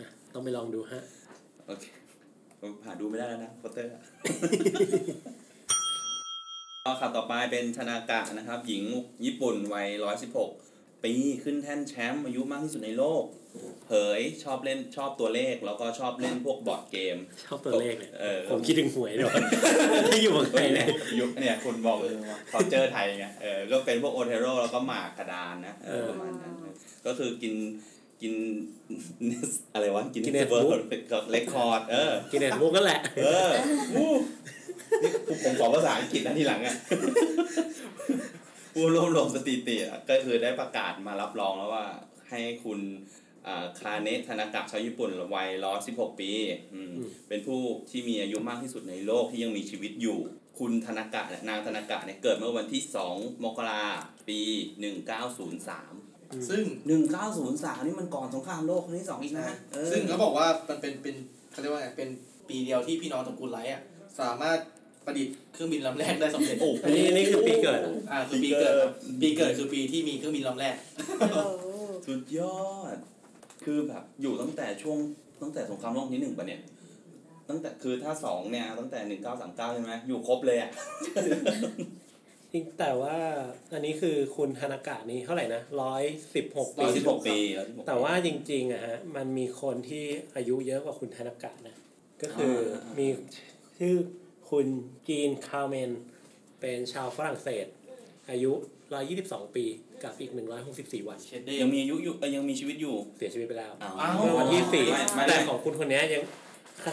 [0.00, 1.02] อะต้องไปลองดูฮะ
[1.66, 1.84] โอเค
[2.60, 4.02] ผมหาดูไม่ได้แล้วนะโปสเตอร์อะ
[6.84, 8.84] ก็ข่าวต่อไปเป็นทานากะนะครับ หญิง
[9.24, 9.88] ญี่ปุ่นวัย
[10.46, 13.24] 116 ปีขึ้นแท่นแชมป์อายุมากที่สุดในโลก
[13.86, 19.30] เผยชอบเล่นชอบตัวเลข แล้วก็ชอบเล่นพวกบอร์ดเกม ชอบตัวเลขเนี่ยเออผมคิดถึงหวยเดี๋ยว
[20.08, 20.86] ที่อยู่เมืองไทยเลย
[21.20, 21.98] ยุคเนี่ยคุณบอก
[22.50, 26.54] เขาเจอไทยไงเออก็เป็นพวก Othello แล้วก็หมากกระดานนะเออประมาณนั้น
[27.06, 27.54] ก็คือกิน
[28.22, 28.34] กิน
[29.74, 33.50] อะไรวะกิน Guinness เวิร์ Book ดเรคคอร์ดเออ Guinness Book นั่นแหละ เออ
[33.94, 34.12] อู้
[35.02, 35.10] นี่
[35.44, 36.76] ผมขอภาษาอังกฤษนะทีหลังอะ
[38.74, 41.84] ผู้รวบรวมสถิติอะก็คือได้ประกาศมารับรองแล้วว่า
[42.30, 43.23] ให้คุณอ่า
[43.78, 45.48] คาเนะธนากะชาวญี่ปุ่นวัย
[45.84, 46.30] 116ปี
[46.74, 47.60] อืมอืมเป็นผู้
[47.90, 50.18] ที่มีอายุมากที่สุดในโลกที่ยังมีชีวิตอยู่
[50.58, 52.82] คุณธนากะเนี่ยนางธนากะเนี่ยเกิดเมื่อวันที่
[53.12, 53.84] 2 มกรา
[54.28, 54.40] ปี
[55.64, 56.64] 1903 ซึ่ง
[57.24, 61.16] 1903 นี่มันก่อนสงครามโลกครั้งที่สองอีกนะเออซึ่งเขาบอกว่ามันเป็นเป็น
[61.50, 62.08] เขาเรียกว่าไงเป็น
[62.48, 63.82] ปีเดียวที่พี่น้องตระกูลไลท์อะ
[64.20, 64.58] สามารถ
[65.06, 70.74] ประดิษฐ์เครื่องบินลำแรกได้สำเร็จโอ้โหอันนี้นี่คือปีเกิดอะอ่าคือปีเกิดครับปีเกิดคือปีที่มีเครื่องบินลำแรก
[71.32, 71.66] โอ้โห
[72.06, 72.96] สุดยอด
[73.64, 74.98] คือแบบอยู่ตั้งแต่ช่วง
[75.42, 76.60] ตั้งแต่สงครามโลกที่หนึ่งปะเนี่ย
[77.48, 80.70] ตั้งแต่คือถ้าสองเนี่ยตั้งแต่หนึ่งเก้าสามเก้าใช่ไหมอยู่ครบเลยอะ
[82.52, 83.16] จริงแต่ว่า
[83.72, 86.02] อันนี้คือคุณธนากะนี้เท่าไหร่นะร้อย
[86.34, 90.04] สิบหกปีร้อยสิบหกปีร้อยสิบหกแต่ว่าจริงๆอะฮะมันมีคนที่
[90.36, 91.76] อายุเยอะกว่าคุณธนากะนะ
[92.22, 93.06] ก็คืออามี
[93.78, 93.94] ชื่อ
[94.50, 94.66] คุณ
[95.08, 95.90] จีนคาร์เมน
[96.60, 97.66] เป็นชาวฝรั่งเศส
[98.30, 98.52] อายุ
[99.04, 99.66] 122ปี
[100.04, 100.32] กับอีก
[100.70, 106.22] 164 วันเชดเดยังมีอายุอยู่เอ้ยยังมีชีวิตอยู่ เสียชีวิตไปแล้ว อ้าวอ้าวเมื่อวันที่สี่ไม่ไม่แต่ของคุณคนเนี้ยยัง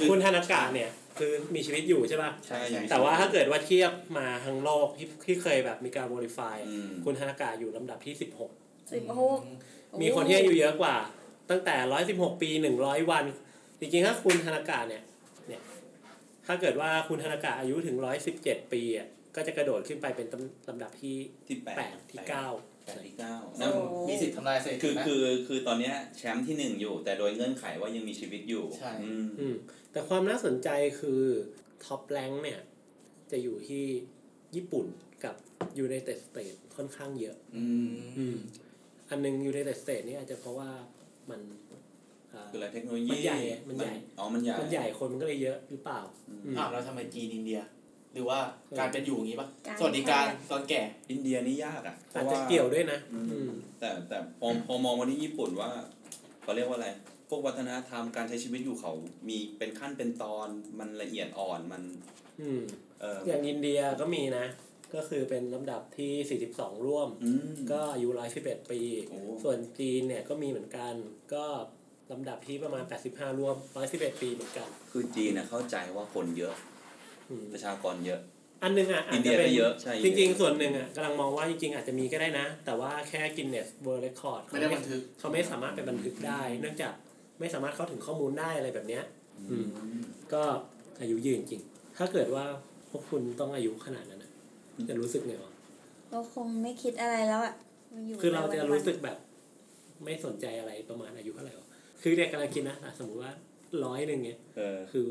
[0.09, 0.89] คุณธนากะเนี่ย
[1.19, 9.39] คือมีชีวิตอยู่ใช่ป่ะ ใช่ยังมีแต่ว่าถ้าเกิดว่าเทียบมาทั้งโลกที่ที่เคยแบบมีการ modify อืม คุณธนากะอยู่ลำดับที่16สิบหก
[10.01, 10.95] มีคนที่อายุเยอะกว่า
[11.49, 11.75] ตั้งแต่
[12.09, 12.49] 116 ปี
[12.79, 13.25] 100 วัน
[13.79, 15.01] จริงๆ ถ้าคุณธนากะเนี่ย
[15.47, 15.61] เนี่ย
[16.47, 17.95] ถ้าเกิดว่าคุณธนากะอายุถึง
[18.35, 23.71] 117 ปีอะก็จะกระโดดขึ้นไปเป็นตำลำดับที่ ที่แปด8 ที่ 9 แปดที่เก้านั่น
[24.09, 29.55] มีสิทธิ์ทำลายสถิคืติอนะคือคือตอนเนี้ยแชมป์ที่หนึ่งอยู่ แต่โดยเงื่อนไขว่ายังมีชีวิตอยู่ใช่อืมอืม
[29.91, 31.21] แต่ความน่าสนใจคือ
[31.85, 32.59] ท็อปแ n งเนี่ย
[33.31, 33.83] จะอยู่ที่
[34.55, 34.85] ญี่ปุ่น
[35.23, 35.35] กับ
[35.85, 38.37] United States ค่อนข้างเยอะ อืมอืม
[39.09, 40.69] อันหนึง United States นี่อาจจะเพราะว่า
[41.29, 41.41] มัน
[42.33, 47.61] อ่าคืออะไรเทคโนโลยีมันใหญ่อะมันใหญ่อ๋อมันใหญ่มันใหญ่คนมันก็เลยเยอะหรือเปล่าอืมอืมอ้าวแล้วทำไมจีนอินเดีย
[48.13, 48.39] หรือว่า
[48.79, 55.69] การเป็นอยู่อย่างนี้ปะการสวัสดิการตอนแก่ อินเดียนี่ยากอะเพอาจราะจะว่าเกี่ยวด้วยนะอืมอืมแต่แต่พอพอมองมาที่ญี่ปุ่นว่า
[56.43, 56.89] เขาเรียกว่าอะไร
[57.29, 58.93] พวกวัฒนธรรมการใช้ชีวิตอยู่เขา
[59.27, 60.47] มีเป็นขั้นเป็นตอน
[60.79, 61.83] มันละเอียดอ่อนมัน
[62.41, 62.61] อืม
[63.01, 64.45] เอออย่างอินเดียก็มีนะ
[64.95, 68.09] ก็คือเป็นลำดับที่ 42 ร่วมอืมก็อายุ
[68.41, 70.93] 111ปีโอ้ส่วนจีนเนี่ยก็มีเหมือนกัน
[71.33, 71.45] ก็
[72.11, 73.55] ลำดับที่ประมาณ 85 ร่วม
[73.89, 76.70] 111 ปีเหมือนกัน คือจีนนะเข้าใจว่าคนเยอะอืม
[77.53, 78.19] ประชากรเยอะ
[78.63, 86.93] อันหนึ่งอะอาจจะเป็นอินเดียก็เยอะใช่จริง ๆ ส่วนหนึ่งอะกำลังมองว่าจริง ๆ อาจจะมีก็ได้นะ แต่ว่าแค่ Guinness World Record ไม่ได้บันทึกเขาไม่สามารถไปบันทึกได้ เนื่องจาก
[87.39, 89.03] ไม่สามารถเข้าถึงข้อมูลได้อะไรแบบเนี้ย
[89.49, 89.67] อืม
[90.33, 90.43] ก็
[91.01, 91.61] อายุยืนจริง
[91.97, 92.45] ถ้าเกิดว่า
[92.89, 94.31] พวกคุณต้องอายุขนาดนั้นนะ
[94.89, 95.51] จะรู้สึกไงวะ
[96.11, 97.53] ก็คงไม่คิดอะไรแล้วอะ
[98.07, 99.17] ยู่คือเราจะไปวันๆรู้สึกแบบ
[100.05, 101.67] ไม่สนใจอะไรประมาณอายุเท่าไหร่วะ
[102.01, 103.31] คือเด็กกำลังคิดนะอะสมมติว่า
[103.85, 105.05] ร้อยหนึ่งเนี่ยเออคือ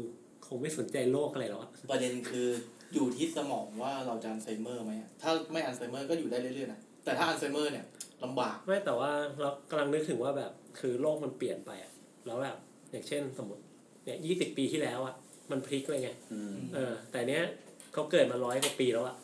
[0.47, 2.49] คงไม่สนใจโลกอะไรแล้วอะประเด็นคือ
[2.95, 7.85] อยู่ที่สมองว่าเราจะอัลไซเมอร์ไหมอะถ้าไม่อัลไซเมอร์ก็อยู่ได้เรื่อยๆนะแต่ถ้าอัลไซเมอร์เนี่ย
[8.25, 11.93] ลำบากไม่แต่ว่าเรากำลังนึกถึงว่าแบบคือโลกมันเปลี่ยนไปอะ
[12.27, 12.57] แล้วแบบ
[12.91, 13.63] อย่างเช่นสมมติ
[14.05, 15.15] เนี่ยยี่สิบปีที่แล้วอะ
[15.51, 17.43] มันพลิกเลยไงอืมเออ แต่เนี้ย
[17.93, 19.17] เขาเกิดมาร้อยกว่าปีแล้วอะ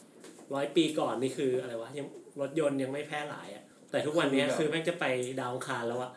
[0.55, 2.07] ร้อยปีก่อนนี่คืออะไรวะยัง
[2.41, 5.05] รถยนต์ยังไม่แพร่หลายอะแต่ทุกวันเนี้ยคือแม่งจะไป
[5.41, 6.11] ดาวอังคารแล้วอะ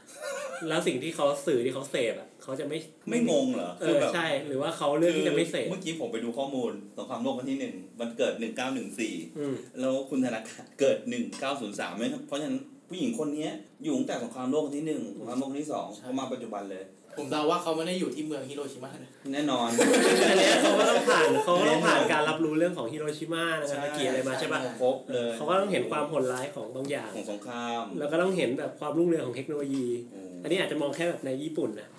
[0.70, 11.94] แล้วสิ่งที่เขาสื่อที่เขาเสพอะ เขาจะไม่ไม่งงเหรอเอคืออแบบใช่หรือว่าเขาเลือกที่จะไม่เสพเมื่อกี้ผมไปดูข้อมูลสงครามโลกครั้งที่หนึ่งมันเกิดหนึ่งเก้าหนึ่งสี่อืมแล้วคุณธนากะเกิดหนึ่งเก้าศูนย์สาม
[12.28, 12.60] เพราะฉะนั้น
[12.90, 13.52] ผู้หญิงคนเนี้ย
[13.84, 16.84] อยู่ตั้งแต่สงครามโลกครั้งที่หนึ่งสงครามโลกครั้งที่สองใช่เขามาปัจจุบันเลย
[17.18, 19.70] ผมเดาว่าเขาไม่ได้อยู่ที่เมืองฮิโรชิมานะแน่นอน
[20.30, 31.99] อันเนี้ยเขาก็ต้องผ่านเขาก็ต้องผ่านการรับรู้เรื่องของฮิโรชิมาใช่นางาซากิอะไรมาใช่ปะครบเลยเขาก็ต้องเห็นความโหดร้ายของบางอย่างของสงคราม แล้วก็ต้องเห็นแบบความรุ่งเรืองของเทคโนโลยีโอ้อันนี้อาจจะมองแค่แบบในญี่ปุ่นนะอืม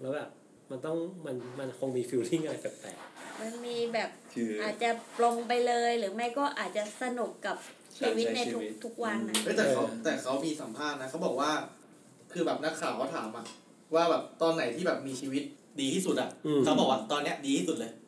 [0.00, 0.28] แล้วแบบ
[0.70, 2.96] มันต้องมันมันคงมี feeling อะไรแปลก
[3.40, 7.56] มันมีแบบคืออาจจะปลงไปเลยหรือไม่ก็อาจจะสนุกกับ
[7.96, 11.50] ชีวิตการใช้ในทุกชีวิตทุกวันนะเฮ้ยแต่เขาแต่เขามีสัมภาษณ์นะเขาบอกว่า
[12.32, 13.44] คือแบบนักข่าวเขาถามอะ
[13.94, 15.42] ว่าแบบตอนไหนที่แบบมีชีวิต
[15.80, 18.07] ดีที่สุดอะอืมเขาบอกว่าตอนเนี้ยดีที่สุดเลยๆอือืม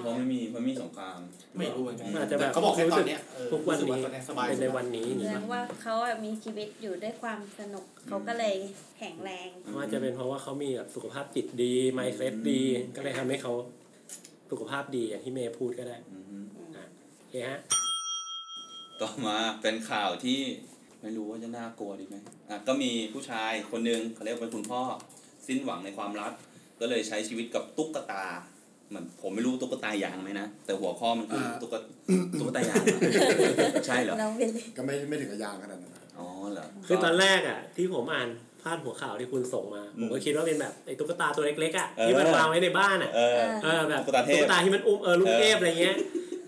[0.00, 1.18] เพราะไม่มีเพราะไม่มีสงคราม
[1.58, 8.54] ไม่รู้เหมือนกันอาจจะแบบแต่เขาบอกแค่ตอนเนี้ยเออทุกวันรู้สึนี้ตอนเนี้ยสบายเป็นในวันนี้อย่างแสนี้ดปะงว่าเขาอะมีชีวิตอยู่ด้วยความสนุกเขาก็เลย
[8.98, 12.62] แข็งแรงเขาอาจจะเป็นเพราะว่าเขามีแบบสุขภาพจิตดีไมเซ็ตดี
[12.96, 13.52] ก็เลยทำให้เขา
[14.50, 16.44] สุขภาพดีอย่างที่เมย์พูดก็ได้อืม
[16.76, 16.86] อะ
[17.28, 17.60] เคฮะ
[19.00, 20.40] ต่อมาเป็นข่าวที่
[21.00, 22.16] ไม่รู้ว่าจะน่ากลัวดีไหม
[22.50, 24.82] อะก็มีผู้ชายคนหนึ่งเขาเรียกว่าเป็นคุณพ่อ
[25.46, 26.32] สิ้นหวังในความรัก
[26.80, 28.24] ก็เลยใช้ชีวิตกับตุ๊กตา
[28.94, 31.80] เหมือนผมไม่รู้ตุ๊กตายางไหมนะแต่หัวข้อมันคืออาตุ๊กตา
[32.40, 32.94] ตุ๊กตายางเหร
[33.66, 38.28] อใช่เหรอน้องเบลลี่ก็ไม่ไม่ถึงกับยางขนาดนั้นนะอ๋อเหรอคือตอนแรกอะ ที่ผมอ่าน
[38.62, 45.96] พาดหัวข่าวที่คุณส่งมาผมก็คิดว่าเป็นแบบไอ้ตุ๊กตาตัวเล็กๆอะเออที่มันวางไว้ในบ้านอะเออเออแบบตุ๊กตาเทพตุ๊กตาที่มันอุ้มเออลูกเทพอะไรเงี้ย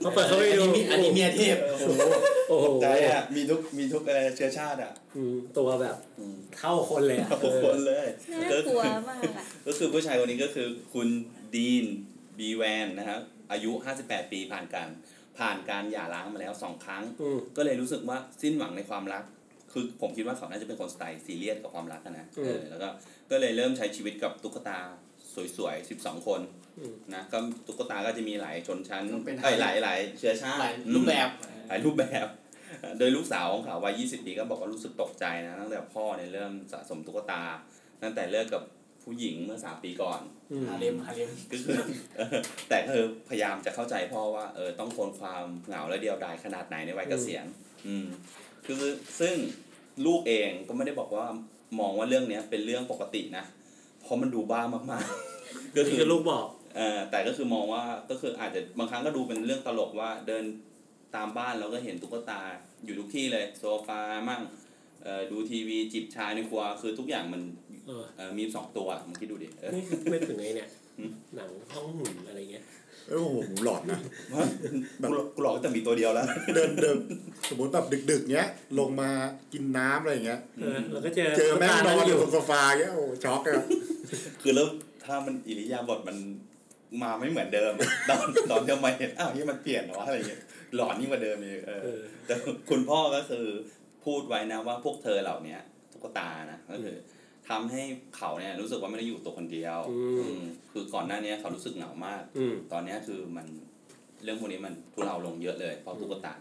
[0.04, 2.00] พอเปิดเข้าไปอันดูนี้มีอันนี้เมียเทพโอ้โห
[2.48, 11.08] โอ้โหใจอะมีทุกมีทุกอะไรเชื้อชาติอะอืมตัวแบบอืมเท่าคนเลยอะทุกคนเลยน่ากลัวมากอะก็คือผู้ชายคนนี้ก็คือคุณ
[11.54, 11.86] ดีน
[12.38, 13.20] บีแวนนะครับ
[13.52, 13.72] อายุ
[14.02, 14.88] 58 ปีผ่านการ
[15.38, 19.24] ผ่านการหย่าร้างมาแล้วสองครั้งอืมก็เลยรู้สึกว่าสิ้นหวังในความรัก
[19.72, 22.88] คือผมคิดว่าเขาน่าจะเป็นคนสไตล์ซีเรียสกับความรักอะนะอืมเออแล้วก็
[23.30, 24.78] ก็เลยเริ่มใช้ชีวิตกับตุ๊กตา
[25.56, 26.40] สวยๆ 12 คน
[26.78, 31.28] อืมนะก็ตุ๊กตาก็จะมีหลายชนชั้นเป็นเอ้ยหลายหลายเชื้อชาหลายติรูปแบบ
[31.68, 32.26] หลายรูปแบบ
[32.98, 37.42] โดยลูกสาวของเขาวัย 20 ปีก็บอกว่ารู้สึกตกใจนะตั้งแต่พ่อเนี่ยเริ่มสะสมตุ๊กตา
[38.02, 38.62] ตั้งแต่เลิกกับ
[39.02, 40.35] ผู้หญิงเมื่อ 3 ปีก่อนอืม
[40.68, 41.76] ฮาเลมฮาเลมก็คือ
[42.16, 42.36] เออ
[42.68, 47.46] แต่คือพยายามจะเข้าใจพ่อว่าเออต้องทนความเหงาและเดียวดายขนาดไหนในวัยเกษียณ
[47.86, 48.06] อืม
[48.66, 48.82] คือ
[49.20, 49.34] ซึ่ง
[50.06, 51.26] ลูกเองก็ไม่ได้บอกว่า
[51.80, 53.44] มองว่าเรื่องเนี้ยเป็นเรื่องปกตินะ
[54.02, 60.44] เพราะมันดูบ้ามากๆ ก็ก็คืคืออลูกบอกเออแต่ก็คือมองว่าก็คืออาจจะบางครั้งก็ดูเป็นเรื่องตลกว่าเดิน
[61.16, 62.40] ตามบ้านเราก็เห็นตุ๊กตา
[62.84, 64.42] อยู่ทุกที่เลย โซฟามั่ง
[65.02, 67.42] เอ่อดูทีวีจิบชาในครัวคือทุกอย่างมัน
[67.86, 70.68] เออเอ่อมีสองตัวมึงคิดดูดิเออนี่ไม่ถึงไอ้เนี่ย
[70.98, 72.64] อืมหนังห้องหุ่นอะไรเงี้ย
[73.08, 74.00] เออผมหลอนนะ
[75.00, 76.96] แบบกูกูหลอกแต่มีตัวเดียวแล้ว เดินเดิน
[77.50, 79.10] สมมติแบบดึกๆเนี้ย ลงมา
[79.52, 83.64] กินน้ำอะไรอย่างเงี้ยเออแล้วก็เจอเจอแม่งนอนตุ๊กตาอยู่บนโซฟาเงี้ยโอ้ช็อกเลย
[84.42, 84.66] คือแล้ว
[85.04, 86.16] ถ้ามันอิริยาบถมัน
[87.02, 87.72] มาไม่เหมือนเดิม
[88.08, 90.40] ตอนตอนที่เรามาเห็นอ้าวนี่มันเปลี่ยนเหรอวะอะไรเงี้ย
[90.76, 92.34] หลอนยิ่งกว่าเดิมอีกเออเออ แต่
[92.70, 93.46] คุณพ่อก็คือ
[94.04, 95.60] พูดไว้นะว่าพวกเธอเหล่าเนี้ย
[95.92, 96.96] ตุ๊กตานะก็คือ
[97.48, 97.82] ทำให้
[98.16, 103.46] เขาเนี่ยรู้สึกว่าไม่ได้อยู่ตัวคนเดียวอืมอืมคือก่อนหน้านี้เขารู้สึกเหงามากอืมตอนเนี้ยคือมัน
[104.24, 106.34] เรื่องพวกนี้มันทุเลาลงเยอะเลยเพราะตุ๊กตา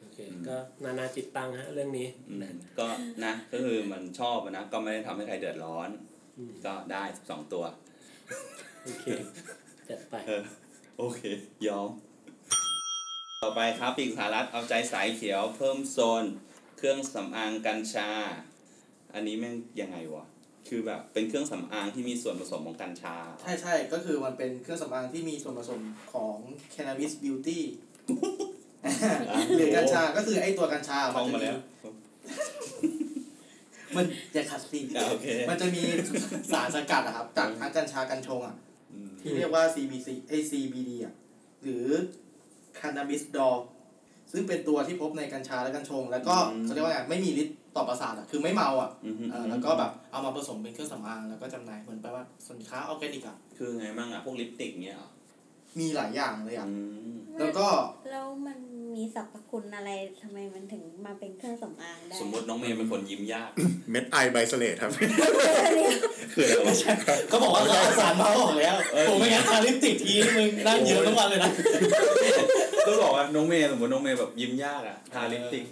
[0.00, 0.18] โอเค
[0.48, 2.44] ก็นานาจิตตังฮะเรื่องนี้อืม
[2.78, 2.86] ก็
[3.24, 5.88] นะก็คือมันชอบอะนะก็ไม่ได้ทำให้ใครเดือดร้อน
[6.38, 7.64] อืมก็ได้สองตัว
[8.84, 9.04] โอเค
[9.88, 10.42] จัดไปเออ
[10.98, 11.20] โอเค
[11.66, 11.90] ยอม
[13.42, 16.24] ต่อไปครับปีกสหรัฐเอาใจสายเขียวเพิ่มโซน
[16.76, 18.10] เครื่องสำอางกัญชา
[19.14, 20.24] อันนี้แม่งยังไงวะ
[20.68, 25.80] คือแบบเป็นเครื่องสำอางที่มีส่วนผสมของกัญชา ใช่ใช่ก็คือมันเป็นเครื่องสำอางที่มีส่วนผสม
[26.12, 26.36] ของ
[26.74, 27.60] cannabis beauty
[29.56, 31.58] หรือกัญชาก็คือไอตัวกัญชาท่องมาแล้ว
[33.96, 35.82] มันอย่าขัดสิอะโอเคมันจะมี
[36.52, 38.56] สารสกัดอะครับจากทั้งกัญชากัญชงอะ
[38.92, 41.14] อืมที่เรียกว่า CBC ไอ CBD อะ
[41.62, 41.86] หรือ
[42.78, 43.60] cannabis dog
[44.32, 55.10] ซึ่งเป็นตัวที่พบในกัญชาและกัญชง แล้วก็เขาเรียกว่าไงไม่มีฤทธิ์ ต่อประสาทอะคือไม่เมาอะอืมเออแล้วก็แบบเอามาผสมเป็นเครื่องสำอางแล้วก็จำหน่ายเหมือนแปลว่าสินค้าออร์แกนิกอะคือไงมั่งอะพวกลิปสติกเนี้ยเหรอ
[55.80, 56.74] มีหลายอย่างเลยอะอื
[57.10, 57.66] มแล้วก็
[58.10, 58.58] แล้วมัน
[58.94, 59.90] มีสรรพคุณอะไร
[60.22, 63.50] ทำไมมันถึงมาเป็นเครื่องสำอางได้ สมมติน้องเมย์เป็นคนยิ้มยาก
[63.90, 64.90] เม็ดไอไบสเลตครับ
[66.32, 66.74] คืออะไรวะ
[67.32, 68.76] ก็บอกว่าเขาเอาสารมาออกแล้ว
[69.08, 71.50] ผมไม่งั้นทาลิปสติกทีนี่มึงนั่งเยอะทั้งวันเลยนะ
[72.86, 75.64] ก็บอกว่าน้องเมย์สมมติน้องเมย์แบบยิ้มยากอะทาลิปสติก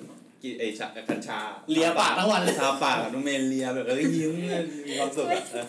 [0.43, 5.65] กินไอชากัญชาเลียปากทั้งวันเลยทาปากอะน้องเมย์เลียแบบเออยิ้มเนี่ยมีความสุขอะเออ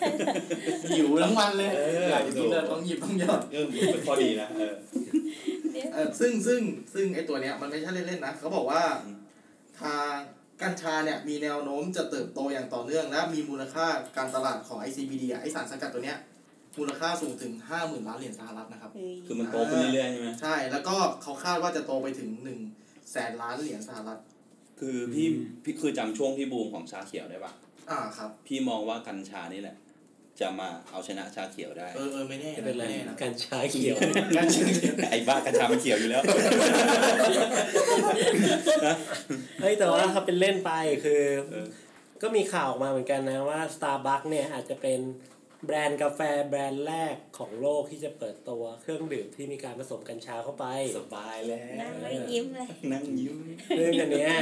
[0.90, 4.74] หิวทั้งวันเลยเอออยากจะกินเลยต้องหยิบต้องหยอดเออเป็นข้อดีนะเออ
[5.94, 6.60] เออซึ่งซึ่ง
[6.94, 9.16] ซึ่งไอตัวเนี้ยมันไม่ใช่เล่นๆนะเขาบอกว่าอืม
[9.80, 10.12] ทาง
[10.62, 16.18] กัญชาเนี่ยมีแนวโน้มจะเติบโตอย่างต่อเนื่อง และมีมูลค่าการตลาดของ ICBD อะไอสารสกัดตัวเนี้ย
[16.78, 22.30] มูลค่าสูงถึง 50,000 ล้านเหรียญสหรัฐนะครับเฮ้ยคือมันโตขึ้นเรื่อยๆใช่ไหมใช่ แล้วก็เขาคาดว่าจะโตไปถึง
[22.72, 24.18] 1แสนล้านเหรียญสหรัฐ
[24.80, 25.26] คือพี่
[25.64, 27.52] พี่คือจำช่วงที่บูมของชาเขียวได้ปะ
[27.90, 29.76] อ่าครับ พี่มองว่ากัญชานี่แหละ
[30.40, 33.96] จะมาเอาชนะชาเขียวได้ เออเออไม่แน่จะเป็นอะไรไม่แน่นะกัญชาเขียว
[34.36, 34.64] กัญชา
[35.10, 36.22] ไอ้บ้ากัญชามันเขียวอยู่แล้ว
[39.60, 40.70] เฮ้ยแต่ว่าถ้าเป็นเล่นไป
[41.04, 41.66] คือเออ
[42.22, 45.00] ก็มีข่าวออกมาเหมือนกันนะว่า Starbucks เนี่ยอาจจะเป็น
[45.66, 50.64] แบรนด์กาแฟแบรนด์แรกของโลกที่จะเปิดตัวเครื่องดื่มที่มีการผสมกัญชาเข้าไป
[50.98, 53.34] สบายแล้ว นั่งแล้วยิ้มเลย นั่งยิ้ม
[53.78, 54.32] ซึ่งอันเนี้ย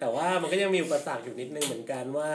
[0.00, 2.30] แต่ว่ามันก็ยังมีอุปสรรคอยู่นิดนึงเหมือนกันว่า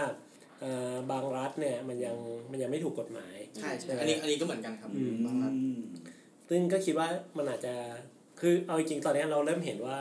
[0.61, 2.17] เอ่อบางรัฐเนี่ยมันยัง
[2.51, 5.53] มันยังไม่ถูกกฎหมายใช่ใช่อันนี้อันนี้ก็เหมือนกันครับอืมบางรัฐ
[6.49, 7.75] ซึ่งก็คิดว่ามันอาจจะ
[8.39, 9.97] คือเอาจริงๆตอนนี้เราเริ่มเห็นว่า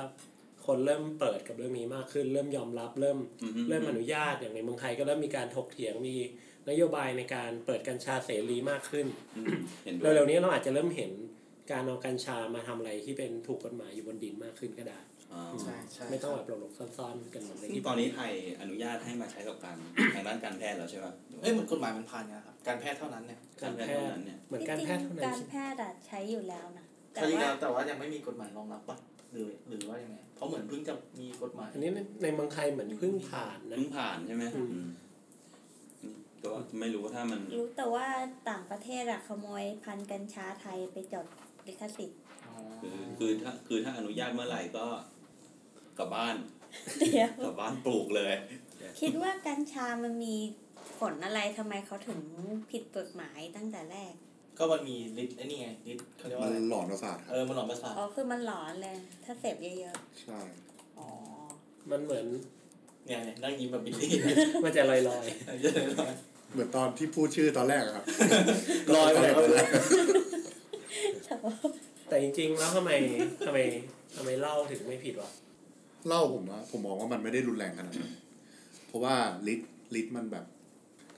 [0.67, 6.17] คนเริ่มเปิดกับเรื่องนี้มากขึ้น เริ่มยอมรับเริ่มอือฮึเริ่มอนุญาตอย่างในเมืองไทยก็เริ่มมีการถกเถียงมี
[6.71, 9.47] นโยบายในการเปิดกัญชาเสรีมากขึ้นอืม
[9.85, 11.13] เห็นด้วยเร็วๆนี้เราอาจจะเริ่มเห็น
[11.73, 15.01] การเอากัญชามาทำอะไรที่เป็นถูกกฎหมายอยู่บนดินมากขึ้นก็ได้
[15.33, 19.77] อ๋อใช่ใช่ไม่ต้องแบบหลบๆซ่อนๆกันเหมือนในซึ่งที่ตอนนี้ไทยอนุญาตให้มาใช้กับการ
[20.15, 28.99] ทางด้านการแพทย์แล้วใช่ป่ะเอ้ยมันกฎหมายมันผ่านเนี่ยครับการแพทย์เท่านั้นเนี่ยการแพทเท่าย์นั้นเนี่ยเหมือนการแพทย์เท่านั้กานรใช่แพทย์อะใช้อยู่แล้วนะแต่ใช่ว่าแล้วแต่ว่ายังไม่มีกฎหมายรองรับปะ
[29.33, 34.89] หรือหรือว่ายังไงเพราะเหมือนเพิ่งจะมีกฎหมายอันนี้ในในเมืองไทยเหมือนเพิ่งผ่านนะเพิ่งผ่านใช่ไหมอืมอืม
[36.45, 38.07] ก็ไม่รู้ว่าถ้ามัน รู้แต่ว่า
[38.51, 41.27] ต่างประเทศอะขโมยพันธุ์กัญชาไทยไปจด
[41.67, 44.87] ลิขสิทธิ์อ๋อคือคือถ้าคือถ้าอนุญาตเมื่อไหร่ก็
[45.99, 46.37] กลับบ้าน
[47.13, 48.35] เดี๋ยวกลับบ้านปลูกเลย
[49.01, 50.37] คิดว่ากัญชามันมี
[50.99, 52.21] ผลอะไรทำไมเขาถึง
[52.71, 54.13] ผิดกฎหมายตั้งแต่แรก
[54.59, 61.09] ก็มันมีฤทธิ์ไอ้นี่ไงฤทธิ์เขาเรียกมัว่าอะไรนหลอนประสาทคเอรับอมันหลอนประสาทอ๋อคือมันหลอนเลย ถ้าเสพเยอะใช่ๆอ๋อ
[61.91, 62.27] มันเหมือน
[63.07, 64.11] เนี่ยเนี่ยนั่งยิ้มแบบบิลลี่
[64.65, 65.01] มันจะลอย
[65.47, 65.75] เออเยอะ
[66.49, 68.05] เลยเหมือนตอนที่พูดชื่อตอนแรกอะครับ
[68.95, 69.17] ลอยไป
[69.53, 72.91] เลยๆแต่จริงๆแล้วทำไม
[73.47, 73.59] ทำไม
[74.17, 75.31] ทำไมเล่าถึงไม่ผิดวะ
[76.07, 78.13] เหล่าผมว่าผมมองว่ามันไม่ได้รุนแรงขนาดนั้น
[78.87, 79.15] เพราะว่า
[79.47, 80.45] ลิตรลิตรมันแบบ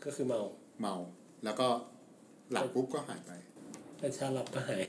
[0.05, 0.41] ก็คือเมา
[0.81, 0.95] เมา
[1.45, 1.69] แล้วก็
[2.53, 3.33] หลับปุ๊บก็หายไป
[4.01, 4.83] กัญชาหลับก็หาย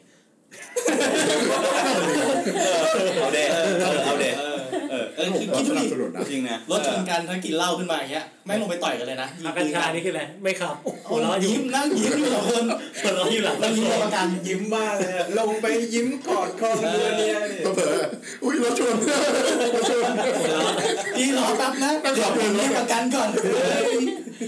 [3.19, 3.57] เอาเด็เอ
[3.95, 4.29] อเอาเด็
[4.71, 12.63] เออเออเออผมคือก็คิดสดูนับดิสนุนนะจริงนะรถชนกันถ้ากินเหล้าขึ้นมาอย่างเงี้ยไม่งลงไปต่อยกันเลยนะยิงอาปืกัญนชากันนี่คืออะไรไม่ขับโอ้หัวเราะอยู่ยิ้มนั่งยิ้มอยู่สองคน
[13.03, 18.01] หัวเราะอยู่หลังแล้วยิ้มตัวประกันยิ้มมากเลยอะลงไปยิ้มกอดคอเรือเนี่ยนี่ก็เผลอ
[18.43, 18.95] อุ้ยรถชน
[19.73, 20.11] รถชน
[21.17, 22.23] พี่รอแป๊บนะขอเรี
[22.65, 23.29] ยกประกันก่อน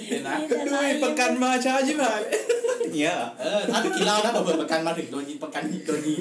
[0.08, 0.36] เห็นนะ
[0.72, 2.53] เฮ้ยประกันมาช้าชิบหายอย่าง
[3.00, 6.20] เงี้ยเหรอเออถ้ากินเหล้านะเผื่อประกันมาถึงโดนยิงประกันโดนยิง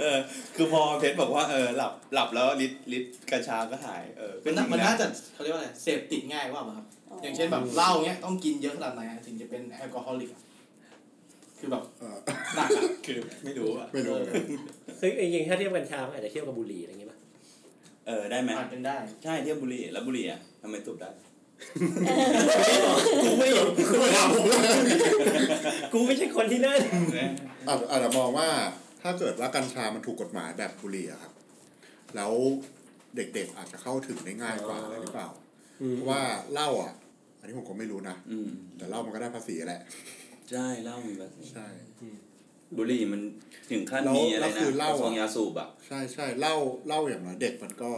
[0.00, 0.18] เออ
[0.56, 6.86] คือพอเพชรบอกว่าเออหลับหลับแล้วลิตรลิตรกัญชาก็หายเออมันน่ามันน่าจะเขาเรียกว่าอะไรเสพติดง่ายว่าครับ
[7.22, 10.40] อย่างเช่นแบบเหล้าเงี้ยต้องกินเยอะขนาดไหนอะถึงจะเป็นแอลกอฮอลิกอะ
[11.58, 12.16] คือแบบเออ
[12.56, 14.44] หนักอะคือไม่รู้อะไม่รู้เหมือนกัน
[15.00, 17.18] คือจริงๆถ้าเทียบกัญชามันอาจจะเทียบกับบุหรี่อะไรอย่างเงี้ยป่ะ
[18.06, 21.10] เออได้ไหมอาจเป็นได้ใช่เทียบบุหรี่แล้วบุหรี่อะทำไมสูบได้
[23.22, 23.66] กูไม่รู้
[24.00, 24.60] ไม่ถามผมเลย
[25.92, 26.80] กูไม่ใช่คนที่นั่น
[27.68, 28.48] อาจอาจจะมองว่า
[29.02, 31.32] ถ้าเกิดว่ากัญชามันถูกกฎหมายแบบบุหรี่อะครับ
[32.16, 32.32] แล้ว
[33.16, 35.28] เด็กๆอาจจะเข้าถึงได้ง่ายกว่าอ๋อออะไรหรือเปล่า
[35.92, 36.22] เพราะว่า
[36.52, 36.92] เหล้าอะ
[37.38, 39.80] อันนี้ผมก็ไม่รู้นะอืมแต่เหล้ามันก็ได้ภาษีแหละ
[40.50, 41.66] ใช่เหล้ามีแบบใช่
[42.76, 43.20] บุหรี่มัน
[43.70, 46.54] ถึงขั้นแล้วมีอะไรแล้วนะคือเหล้ากระทรวงอะยาสูบอะใช่ใช่เหล้า
[46.86, 47.92] เหล้าอย่างน้อยเด็กมันก็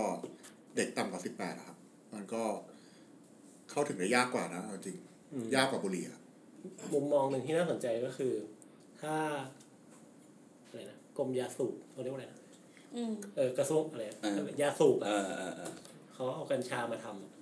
[0.77, 1.77] เด็กต่ำกว่าสิบแปดครับ
[2.15, 2.43] มันก็
[3.75, 4.97] เข้าถึงได้ยากกว่านะเอาจริง
[5.33, 6.21] อืมยากกว่าบุหรี่อะ
[6.93, 8.33] มุมมองหนึ่งที่น่าสนใจก็คือ
[9.03, 9.15] ถ้า
[10.67, 12.41] อะไรนะกรมยาสูบเขาเรียกว่าอะไรนะ
[12.95, 15.73] อืมเออกระทรวงอะไรอะเออยาสูบเออะอเออเออ
[16.15, 17.33] เขาเอากัญชามาทำอะ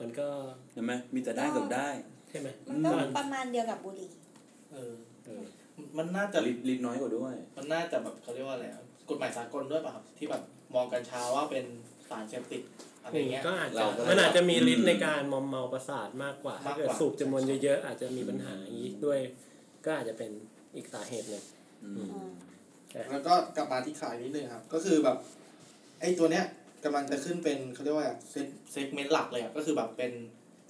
[0.00, 0.28] มันก็
[0.72, 1.88] ใช่ไหมมีแต่ได้กับได้
[2.28, 4.10] ใช่ไหมมันก็ประมาณเดียวกับบุหรี่
[4.72, 4.94] เออ
[5.26, 5.42] เออ
[5.98, 10.42] มันน่าจะลิตรลิตรน้อยกว่าด้วย มันน่าจะแบบเขาเรียกว่าอะไรอะกฎหมายสากลด้วยป่ะครับ ที่แบบ
[10.74, 11.64] มองกัญชาว่าเป็น
[12.08, 12.62] สารเสพติด
[13.04, 19.18] อะไรอย่างเงี้เงี้ยยก็อาจจะเราก็มันอาจจะมีอืมฤทธิ์ในการมอมเมาประสาทมากกว่ามากกว่า ถ้าเกิดสูบจำนวนเยอะๆอาจจะมีปัญหาอย่างนี้ด้วย
[19.84, 20.30] ก็อาจจะเป็น
[20.76, 21.44] อีกสาเหตุหนึ่ง
[21.84, 22.30] อืมอืม
[23.10, 25.18] แล้วก็กลับมาที่ขายนิดนึงครับ ก็คือแบบ
[26.00, 26.44] ไอ้ตัวเนี้ย
[26.84, 30.12] กำลังจะขึ้นเป็นเขาเรียกว่าเซต segment หลักเลยอะก็คือแบบเป็น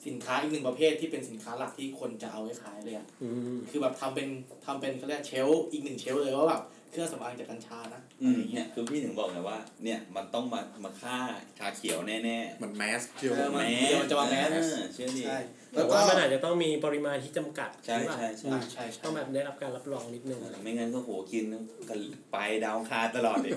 [0.07, 4.29] สินค้าอีกหนึ่งประเภทที่เป็นสินค้าหลักที่คนจะเอาไว้ขายเลยอะอืมคือแบบทำเป็น
[4.67, 11.17] ทำเป็นเขาเรียก shelf อีกหนึ่ง shelf เลยว่าแบบ เครื่องสำอางจากกัญชานะอืมอะไรเงี้เนี่ยคือพี่ถึงบอกไงว่า เนี่ยมันต้องมามาฆ่า
[11.59, 15.39] ชาเขียวแน่ๆมัน mass เที่ยวเออแมเดี๋ยวมันจะมา mass เออเชื่อดิใช่
[15.73, 21.45] แต่แล้วก็ว่ามันอาจจะต้องมีปริมาณที่จำกัดใช่หรือเปล่าใช่ใช่อ่าใช่ใช่ต้องแบบได้รับการรับรองนิดนึงอะไรไม่งั้นก็โหกิน
[21.89, 22.01] กัน
[22.33, 23.53] ไปดาวคาตลอดเลย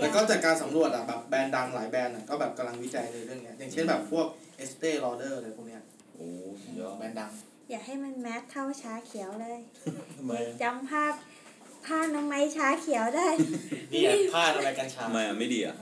[0.00, 5.82] แล้วก็จากการสำรวจอะแบบแบรนด์ดังหลายแบรนด์อะก็แบบกำลังวิจัยในเรื่องเนี้ยอย่างเช่นแบบพวก Estée Lauder อะไรพวกเนี้ย
[6.14, 6.28] โอ้
[6.62, 7.32] สุดยอดแบรนด์ดัง
[7.70, 9.58] อย่าให้มัน mass เท่าชาเขียวเลย
[10.16, 11.14] ทำไมอะจำภาพ
[11.86, 13.28] ผ้าอนามัยชาเขียวได้
[13.92, 15.74] นี่ไงผ้าอะไรกัญชาทำไมอะไม่ดีอะ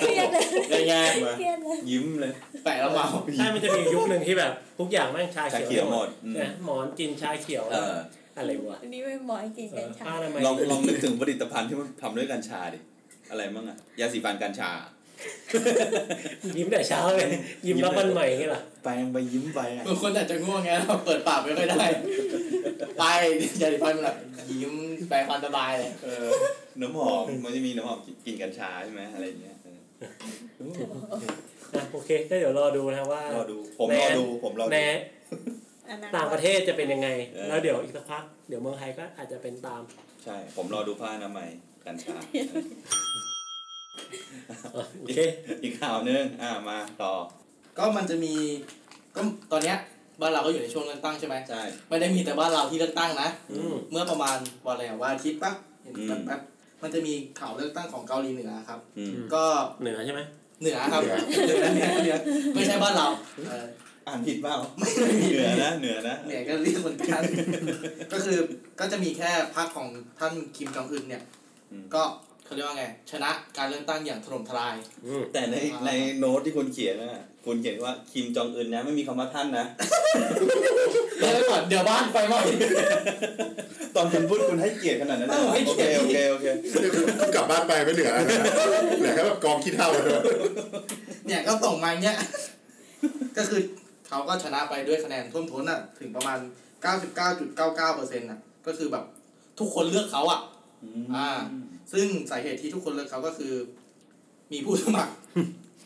[0.00, 7.96] เครียดเลยง่ายเครียดเลยยิ้มเลยๆแปะแล้วเมาใช่มันจะมียุคหนึ่งที่แบบ ทุกอย่างแม่งชาชาเขียวเขียวหมดอืมเนี่ยหมอนกินชาเขียวเออ
[8.38, 12.78] อะไรวะอันนี้ไม่หมอยกินเอกัอญชาผ้าอนามัยลองลองนึกถึงผลิตภัณฑ์ที่มันทำด้วยกัญชาดิ
[13.30, 14.70] อะไรบ้างอะยาสีฟันกัญชา
[16.56, 17.28] ยิ้มแต่เช้าเลย
[17.66, 20.70] ยิ้มรับวันใหม่อย่างเงี้ยเหรอแปลงไปยิ้มไปอะบางคนอาจจะง่วงไง
[21.06, 21.84] เปิดปากไม่ค่อยได้
[22.98, 23.04] ไป
[23.60, 24.16] ยาสีฟันแบบ
[24.50, 24.72] ยิ้ม
[25.08, 26.26] แปรงฟันสบายเลยเออ
[26.80, 29.78] น้ำหอมมันจะมีน้ำหอมกินกัญชาใช่ไหมอะไรอย่างเงี้ยเออ
[31.74, 35.34] อะโอเคก็เดี๋ยวรอดูนะว่ารอดูผมรอดูผมรอในดู
[35.90, 39.82] อนาคตต่างประเทศจะเป็นยังไงเออแล้วเดี๋ยวอีกสักพักเดี๋ยวเมืองไทยก็อาจจะเป็นตาม
[40.24, 41.48] ใช่ ผมรอดูผ้าอนามัย
[41.86, 42.24] กัญชาอะ
[44.72, 44.78] โอ
[45.14, 45.18] เค
[45.62, 47.12] อีกข่าวนึงอ่ามาต่อ
[47.78, 48.34] ก็มันจะมี
[49.16, 49.20] ก็
[49.52, 49.76] ตอนเนี้ย
[50.20, 56.40] บ้านเราก็อยู่ในช่วงเลือกตั้งใช่ไหมใช่ ไม่ได้มีแต่บ้านเราที่เลือกตั้งนะ อืมเมื่อประมาณวันอะไรอะวันอาทิตย์ปะเห็นอืมแป๊บ
[56.82, 59.44] มันจะมีข่าวเลือกตั้งของเกาหลีเหนือครับ อืม ก็
[59.80, 60.20] เหนือใช่ไหม
[60.60, 62.16] เหนือครับเหนือ เหนือเหนือ
[62.54, 63.08] ไม่ใช่บ้านเรา
[63.48, 63.66] เออ
[64.06, 67.22] อ่านผิดเปล่าไม่ไม่มีเหนือนะ เหนือนะ เหนือก็เรียกเหมือนกัน
[68.12, 68.38] ก็คือ
[68.80, 71.22] ก็จะมีแค่พรรคของท่านคิมจองอึนเนี่ย
[71.70, 72.02] อืม ก็
[72.50, 74.74] เขาเรียกว่าไง ชนะการเลือกตั้งอย่างถล่มทลาย
[75.06, 79.66] อืมแต่ในในโน้ตที่คุณเขียนนะคุณเขียนว่าคิมจองอึนนะไม่มีคำว่าท่านนะ
[81.18, 82.40] เดี๋ยวก่อนเดี๋ยวบ้านไฟไหม้
[83.94, 86.46] ตอนคุณพูดคุณให้เกียรติขนาดนั้นนะเออให้โอเกีเคยรติโอเคโอเค
[87.20, 88.46] คือกลับบ้านไปไม่เหลืออะไรนะ
[89.00, 90.02] เหลือแค่แบบกองขี้เท่าเลย
[91.26, 92.16] เนี่ยก็ส่งมาเนี่ย
[93.36, 93.60] ก็คือ
[94.08, 96.38] เขาก็ชนะไปด้วยคะแนนท่วมท้นอะ ถึงประมาณ
[96.98, 99.04] 99.99เปอร์เซ็นต์อะ ก็คือแบบ
[99.58, 100.40] ทุกคนเลือกเขาอะ
[101.16, 101.28] อ่า
[101.92, 103.52] ซึ่งสาเหตุที่ทุกคนเลือกเขาก็คือ
[104.52, 105.12] มีผู้สมัคร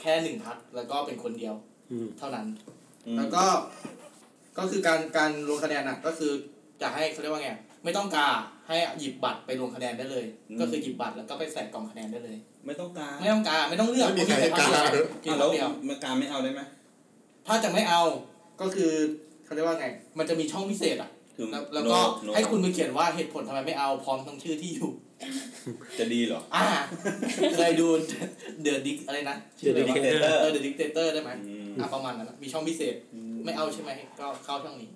[0.01, 1.55] แค่หนึ่งพักแล้วก็เป็นคนเดียว
[1.91, 2.47] อืมเท่านั้น
[3.07, 3.45] อืมแล้วก็
[4.59, 6.33] ก็คือการการลงคะแนนอะ ก็คือ
[6.83, 7.51] จะให้เขาเรียกว่าไง
[7.85, 8.29] ไม่ต้องกา
[8.69, 10.25] ให้หยิบบัตรไปลงคะแนนได้เลย
[10.61, 14.67] ก็คือหยิบบัตรแล้วก็ไปใส่กล่องคะแนนได้เลย ไม่ต้องการไม่ต้องกาไม่ต้องเลือกไม่มีใครให้กา
[15.25, 16.61] มีอะคแล้วนเดียวมาการไม่เอาได้ไหม
[17.47, 18.03] ถ้าจะไม่เอา
[18.61, 18.93] ก็คือ
[19.45, 19.87] เขาเรียกว่าไง
[20.19, 24.91] มันจะมีช่องพิเศษอะคือ แล้วแล้วก็โน้ตให้คุณไปเขียนว่าเหตุผลทำไมไม่เอาพร้อมทั้งชื่อที่อยู่
[25.99, 26.67] จะดีเหรอ อ่า
[27.57, 27.89] เคยดู
[28.63, 32.95] เดอะดิกอะไรนะชื่ออะไรวะ Dictator เออเดอะดิกเตเตอร์ได้ไหมอืมอ่าประมาณนั้นอะมีช่องพิเศษ
[33.45, 34.91] ไม่เอาใช่ไหมก็เข้าช่องนี้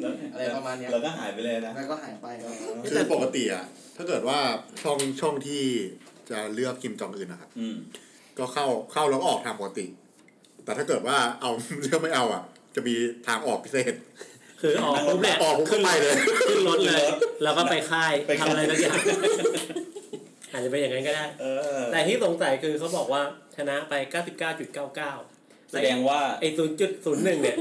[0.00, 2.48] แล้วอะไรประมาณเนี้ยแล้วก็หายไปเลยนะแล้วก็หายไปก็
[2.90, 3.64] คือปกติอะ
[3.96, 4.38] ถ้าเกิดว่า
[4.82, 5.62] ช่องช่องที่
[6.30, 7.76] จะเลือกคิมจองอึนนะครับอืม
[8.38, 9.86] ก็เข้าเข้าแล้วออกทางปกติ
[10.64, 12.42] แต่ถ้าเกิดว่าเอาเลือกไม่เอาอะ
[12.74, 12.94] จะมี
[13.26, 13.94] ทางออกพิเศษ
[14.60, 16.14] คือออกปุ๊บเนี่ยออกปุ๊บก็ไปเลย
[16.48, 17.04] ขึ้นรถเลย
[17.42, 18.98] แล้วก็ไปค่ายไปค่ายทำอะไรสักอย่าง
[20.52, 21.46] อาจจะเป็นอย่างนั้นก็ได้เอ
[21.78, 23.22] อแต่ที่สงสัยคือเขาบอกว่า
[23.56, 23.94] ชนะไป
[24.62, 26.48] 99.99 แสดงว่าไอ้
[26.90, 27.56] 0.01เนี่ย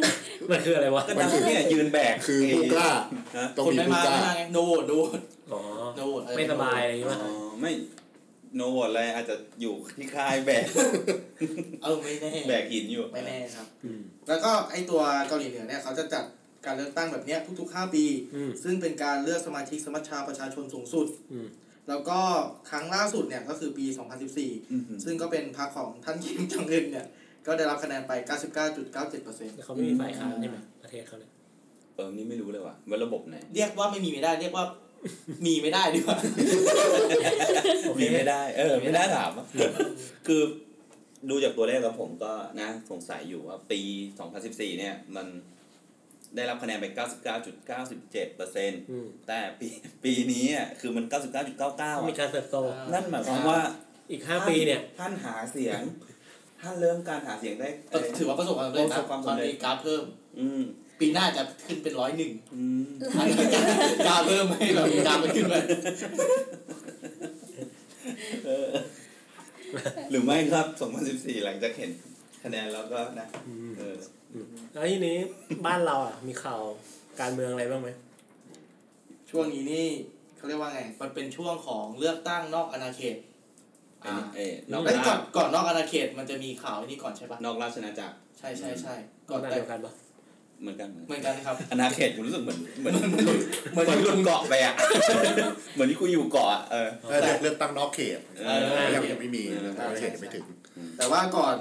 [0.51, 2.89] มันคืออะไรวะก็ดังเนี่ยยืนแบกคือผู้กล้า
[3.37, 5.59] ฮะต้องคนมีไม่ผู้มากล้าไม่มาไงโนโวตโนโหวตอ๋อ
[5.95, 7.71] โนโหวตอะรไม่สบายอะไรอย่างอ๋เงี้ยอไม่
[8.55, 10.65] โนวอะไรอาจจะอยู่ที่ค่ายแบก
[11.83, 16.23] เออไม่แน่ แบกหินอยู่ ไม่แน่ครับอืมแล้วก็ไอตัวเกาหลีเหนือเนี่ยเขาจะจัด
[16.67, 21.47] การเลือกตั้งแบบเนี้ยทุกๆ 5 ปีอืมซึ่งเป็นการเลือกสมาชิกสมัชชาประชาชนสูงสุดอืม
[21.89, 22.19] แล้วก็
[22.69, 23.85] ครั้งล่าสุดเนี่ยก็คือปี
[24.45, 27.07] 2014 ซึ่งก็เป็นพรรคของท่านคิมจองอึนเนี่ย
[27.45, 28.11] ก็ได้รับคะแนนไป
[28.85, 31.31] 99.97%แล้วเขาไม่มีฝ่ายค้านใช่ไหมประเทศเขาเนี่ย
[31.95, 34.65] เออนี่ไม่รู้เลยว่ะว่าระบบไหน เรียกว่าไม่มีไม่ได้ เรียกว่า
[35.45, 36.17] มีไม่ได้ดีกว่า
[37.87, 39.45] โอเคมีไม่ได้ เออ ไม่ได้ถามอะ
[40.27, 40.41] คือ
[41.29, 43.79] ดูจากตัวเลขแล้วผมก็นะสงสัยอยู่ว่าปี
[44.29, 45.27] 2014 เนี่ยมัน
[46.37, 46.85] ได้รับคะแนนไป
[47.65, 49.67] 99.97เปอร์เซ็นต์อืมแต่ปี
[50.03, 52.57] ปีนี้อะคือมัน 99.99 มีอะการเติบโต
[52.93, 53.59] นั่นหมายความว่า
[54.11, 55.81] อีก 5 ปีเนี่ย ท่านหาเสียง
[56.61, 60.03] ท่านเริ่มการหาเสียงได้เอ่อถือว่าประสบความสำเร็จประสนะบความตอนสำเร็จนี้กราฟเพิ่ม
[60.39, 60.61] อืม
[60.99, 62.89] ปีหน้าจะขึ้นเป็นร้อยหนึ่งอืม
[64.07, 65.55] กราฟเพิ่มให้แบบกราฟมันขึ้นไป
[68.45, 68.69] เออ
[70.09, 70.65] หรือไม่ครับ
[71.05, 71.91] 2014 หลังจากเห็น
[72.43, 73.27] คะแนนแล้วก็นะ
[73.77, 73.95] เออ
[74.73, 75.17] แล้วทีนี้
[75.65, 76.61] บ้านเราอะ มีข่าว
[77.19, 77.89] การเมืองอะไรบ้างไหม
[79.29, 79.87] ช่วงนี้นี่
[80.37, 83.17] เขาเรียกว่าไง มันเป็นช่วงของเลือกตั้งนอกอาณาเขต
[84.03, 88.93] อันอ่านี้เอ้ยนอกไอ้ยก่อรานชก่อนนอกอาณาเขตมันจะมีข่าวไอ้นี่ก่อนใช่ปะนอกราชนาจักรใช่ใช่ใช่
[89.29, 89.93] ก่ก่ออนนหน้าแต่เดียวกันปะ
[90.61, 92.93] เหมือนกันเหมือนเหมือนกันครับอนาเขตกูรู้สึกเหมือนเหมือน
[93.71, 94.75] เหมือนเหมือนอยู่เกาะไปอะ
[95.73, 96.89] เหมือนที่กูอยู่เกาะอะเออ
[97.21, 98.59] เลือกเลือกตั้งนอกเขตเออ
[98.95, 100.45] ยังยังไม่มีเลือกตั้งนอกเขตยังไม่ถึง
[100.97, 101.55] แต่ว่าก่อน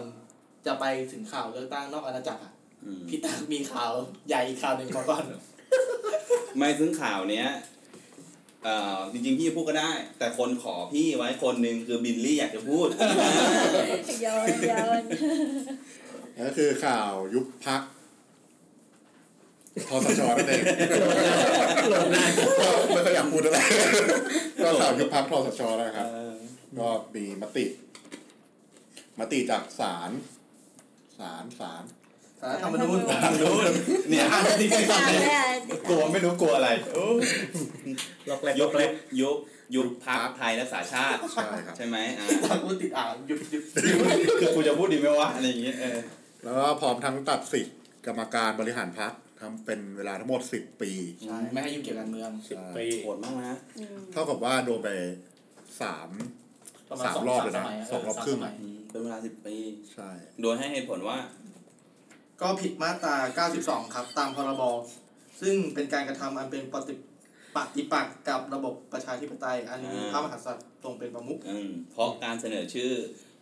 [0.66, 2.55] จะไปถึงข่าวเลือกตั้งนอกอาณาจักรอะอืม
[3.08, 3.92] พี่ตักมีข่าว
[4.28, 5.24] ใหญ่อีกข่าวหนึ่งมาก่อน
[6.56, 7.48] ไม่ซึ่งข่าวเนี้ย
[8.64, 12.88] เอ่อจริงๆพี่พูดก็ได้ แต่คนขอพี่ไว้คนหนึ่งคือบิลลี่อยากจะพูด
[14.22, 15.02] โยนโยน
[16.46, 17.82] ก็คือข่าวยุบพัก
[19.88, 20.62] ทสชนั่นเอง
[21.88, 22.44] โหลดนานก็
[22.94, 23.58] ไม่ค่อยอยากพูดอะไร
[24.62, 26.34] ก็ข่าวยุบพักทสชนะครับเออ
[26.78, 27.64] ก็มีมติ
[29.20, 30.10] มติจากศาล
[31.18, 31.82] ศาลศาล
[32.40, 33.72] สารธรรมนูญทางนู้น
[34.10, 37.06] เนี่ยอ่านที่ใครฟังอ่านเลยเลยอะกลัวไม่รู้กลัวอะไรโอ้
[38.28, 39.36] ล็อกแรกยุล็บอกแรกยุบ
[39.74, 43.62] ยุบพักไทยรักษาชาติ ใช่ครับใช่ไหมอ่าตักพูดติดอ่านหยุดหยุด
[44.40, 45.98] คือกูจะพูดดีไหมวะอะไรอย่างเงี้ยเออ
[46.42, 47.76] แล้วก็พร้อมทั้งตัดสิทธิ์
[48.06, 50.90] กรรมการบริหารพักทำเป็นเวลาทั้งหมดสิบปี
[51.26, 54.88] ใช่ไม่ให้ยุ่งเกี่ยวกับการเมืองสิบปีโหดมากนะอืมเท่ากับว่าโดนไป
[55.82, 56.10] สาม
[56.90, 59.56] ประมาณสามสองรอบสามเลยนะสมัยสองรอบเสามครึ่งสมัยอืมเป็นเวลาสิบปี
[59.94, 60.10] ใช่
[60.42, 61.16] โดยให้เหตุผลว่า
[62.40, 64.62] ก็ผิดมาตรา 92 ครับ ตามพรบ
[65.40, 66.94] ซึ่งเป็นการกระทำอันเป็นปฏิ
[67.56, 72.90] ปฏิปักษ์กับระบบประชาธิปไตย อันมีพระมหากษัตริย์ทรงเป็นประมุขอืมเพราะการเสนอชื่อ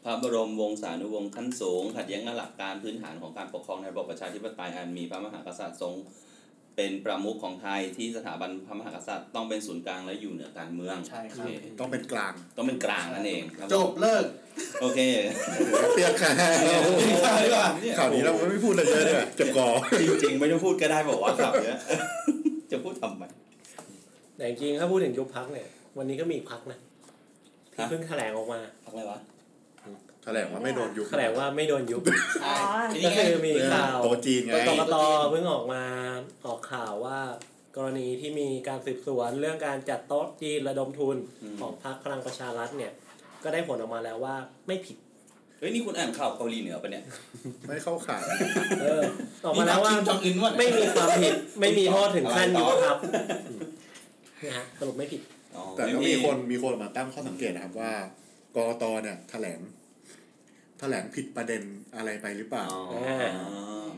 [0.05, 5.95] พระบรมวงศานุวงศ์ขั้นสูง ขัดแย้งกับหลักการพื้นฐานของการปกครองในระบบประชาธิปไตยอันมีพระมหากษัตริย์ทรง
[6.77, 11.49] เป็นประมุขของไทยที่สถาบันพระมหากษัตริย์ต้องเป็นศูนย์กลางและอยู่เหนือการเมืองใช่คโอรับเค
[11.81, 14.25] ต้องเป็นกลาง ต้องเป็นกลางนั่นเองครับจบเลิก
[14.81, 15.01] โอเค
[15.95, 16.31] เปียกค่ะ
[17.99, 19.67] ข่าวนี้เราไม่พูดอะไรเยอะเลยเจ็บคอ
[20.01, 21.79] จริงๆ ไม่ต้องพูดก็ได้บอกว่าข่าวเนี้ย
[22.71, 23.25] จะพูดทำไม
[24.37, 25.69] แต่จริงๆถ้าพูดถึงยุบพักเนี่ย
[25.99, 26.79] วันนี้ก็มีอีกพักนะ
[27.73, 29.19] ที่ฮะเพิ่งแถลงออกมาพักอะไรวะ
[30.25, 32.03] แถลงว่าไม่โดนยุบ แถลงว่าไม่โดนยุบ
[32.45, 32.55] อ๋อ
[33.05, 34.97] ก็คือมีข่าวโตะจีนไงกกต
[35.31, 35.83] เพิ่งออกมา
[36.47, 37.19] ออกข่าวว่า
[37.77, 42.93] กรณีที่มีการสืบสวนเรื่องการจัดโต๊ะจีนระดมทุนอืมของพรรคพลังประชารัฐเนี่ย
[43.45, 44.97] ก็ได้ผลออกมาแล้วว่าไม่ผิด
[45.59, 47.05] เฮ้ยนี่คุณอ่านข่าวเกาหลีเหนือปะเนี่ย
[47.67, 48.23] ไม่เข้าข่าย
[48.83, 49.03] เออ
[49.45, 52.99] ออกมาแล้วว่าคิมจองอึนวะไม่มีความผิดไม่มีโทษถึงขั้นอะไรต่ยุอบครับ
[54.45, 55.21] นะฮะสรุปไม่ผิด
[55.57, 57.93] อ๋อแต่ก็มีคนมีคนมาตั้งข้อสังเกตนะครับว่า
[58.55, 61.63] กกตเนี่ยแถลงแถลงผิดประเด็น
[61.97, 63.01] อะไรไปหรือเปล่าอ๋อ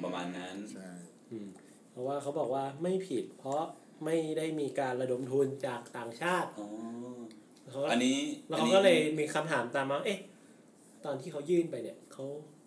[0.04, 0.88] ประมาณนั้นใช่
[1.30, 1.48] อืม
[1.90, 3.62] เพราะว่าเขาบอกว่าไม่ผิด เพราะ
[4.04, 6.68] ไม่ได้มีการระดมทุนจากต่างชาติอ๋อ
[7.70, 8.16] เขาอันนี้
[8.48, 10.18] แล้วเขาก็เลยมีคำถามตามมา เอ๊ะ
[11.04, 12.24] ตอนที่เขายื่นไปเนี่ยเขา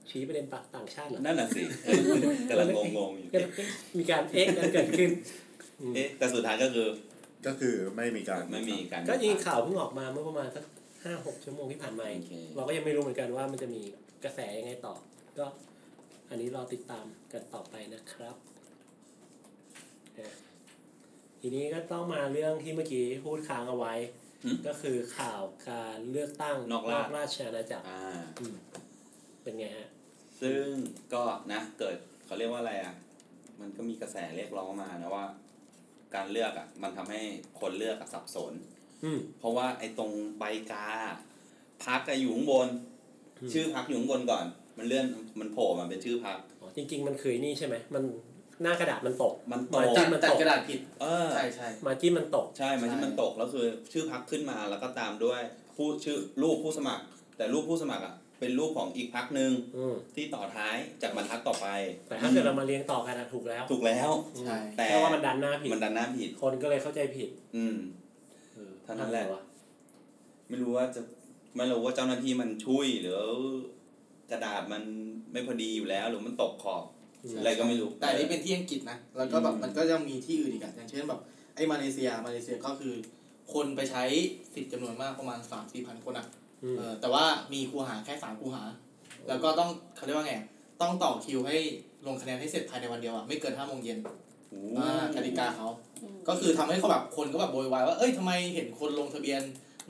[0.09, 2.01] ชี้ประเด็นปากต่างชาติเหรอ นั่นน่ะสิเออ
[2.49, 2.67] กำลัง
[2.97, 3.67] งงๆอยู่ก็เอ๊ะ
[3.97, 5.09] มีการเอ๊ะกันเกิดขึ้น
[5.82, 6.88] อืมเอ๊ะ แต่สุดท้ายก็คือ
[7.47, 10.63] ก็คือไม่มีการไม่มีการ ก็ยิงข่าวเพิ่งออกมาเมื่อประมาณสัก
[11.03, 13.82] ห้าหกชั่วโมงที่ผ่านมาเองโอเคเราก็ยังไม่รู้เหมือนกันว่ามันจะมี
[14.24, 14.95] กระแสยังไงต่อ
[15.38, 15.45] ก็
[16.30, 18.36] อันนี้รอติดตามกันต่อไปนะครับ
[20.15, 20.36] เอ่อ
[21.41, 23.93] ทีนี้ก็ต้องมาเรื่องที่เมื่อกี้พูดค้างเอาไว้
[24.67, 28.01] ก็คือข่าวการเลือกตั้งนอกราชราชอาณาจักรอ่า
[28.39, 28.55] อืม
[29.43, 29.88] เป็นไงฮะ
[30.41, 30.63] ซึ่ง
[31.13, 31.95] ก็นะเกิด
[32.26, 32.93] เขาเรียกว่าอะไรอะ
[33.59, 35.26] มันก็มีกระแสเรียกร้องมานะว่า
[36.15, 37.22] การเลือกอะ มันทำให้
[37.59, 38.53] คนเลือกอะสับสน
[39.03, 40.88] อืมเพราะว่าไอ้ตรงใบกา
[41.84, 42.88] พักอยู่ข้างบนอืม
[43.53, 44.45] ชื่อพักอยู่ข้างบนก่อน
[44.77, 45.05] มันเลื่อน
[45.39, 48.03] มันโผล่มาเป็นชื่อพักอ๋อจริง ๆ มันคือนี่ใช่ไหมมัน
[48.63, 55.41] หน้ากระดาษมันตก มันตมากจัจิ้ดมมันจัดตกกระดาษผิดเออใช่ใช่มาจิ้มมันตก ใช่มันที่มันตกแล้วคือ ชื่อพักขึ้นมาแล้วก็ตามด้วย
[55.75, 57.03] ผู้ชื่อรูปผู้สมัคร
[57.37, 61.67] แต่รูปผู้สมัครอะเป็นรูปของอีกพักหนึ่งอืมที่ต่อท้ายจากบรรทัดต่อไป
[62.07, 64.09] แต่ถ้าเกิดเรามาเรียงต่อกันอะถูกแล้ว ถูกแล้ว
[64.39, 67.77] ใช่แต่แค่ว่ามันดันหน้าผิดมันดันหน้าผิดคนก็เลยเข้าใจผิด อืม
[68.53, 69.37] เออเท่านั้นแหละทำไงว
[70.49, 71.01] ไม่รู้ว่าจะ
[71.60, 73.20] ไม่รู้ว่าเจ้าหน้าที่มันช่วยหรือ
[74.32, 74.84] กระดาษมัน
[75.32, 76.84] ไม่พอดีอยู่แล้ว หรือมันตกขอบ
[77.24, 81.20] อืมอะไรก็ไม่รู้ แต่อันนี้เป็นที่อังกฤษนะ แล้วก็แบบอืมมันก็ยังมีที่อื่นอีกอะอย่างเช่นแบบ
[81.55, 82.93] ไอ้มาเลเซีย มาเลเซียก็คือ
[83.53, 84.03] คนไปใช้
[84.53, 86.26] สิทธิ์จำนวนมากประมาณสามสี่พันคนอะ
[86.64, 88.64] อืมเออแต่ว่ามีครูหาแค่สามครูหา
[89.28, 90.36] แล้วก็ต้องเขาเรียกว่าไง
[90.82, 91.57] ต้องต่อคิวให้
[92.07, 93.97] ลงคะแนนให้เสร็จภายในวันเดียวอะไม่เกินห้าโมงเย็น
[94.49, 95.68] โอ้อ่ากติกาเขา
[96.01, 99.41] อืมก็คือทำให้เขาแบบคนก็แบบโวยวายว่า เอ้ยทำไมเห็นคนลงทะเบียน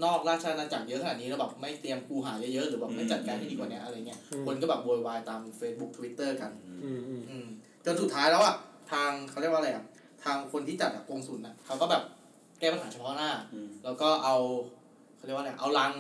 [0.04, 6.52] นอกราชอาณาจักรเยอะขนาดนี้แล้วแบบไม่เตรียมครูหาเยอะๆหรือแบบไม่จัดการให้ดีกว่านี้อะไรเงี้ยอืมคนก็แบบโวยวายตาม Facebook Twitter กัน
[6.84, 7.48] อืมอืมอืม
[7.86, 8.56] จนสุดท้ายแล้วอะ
[8.92, 9.86] ทางเขาเรียกว่าอะไรอะ
[10.24, 12.04] ทางคนที่จัดอะกงสุลน่ะเขาก็แบบ
[12.60, 14.36] แก้ปัญหาเฉพาะหน้าอืมแล้วก็เอา
[15.18, 15.94] เขาเรียกว่าอะไรเอาลัง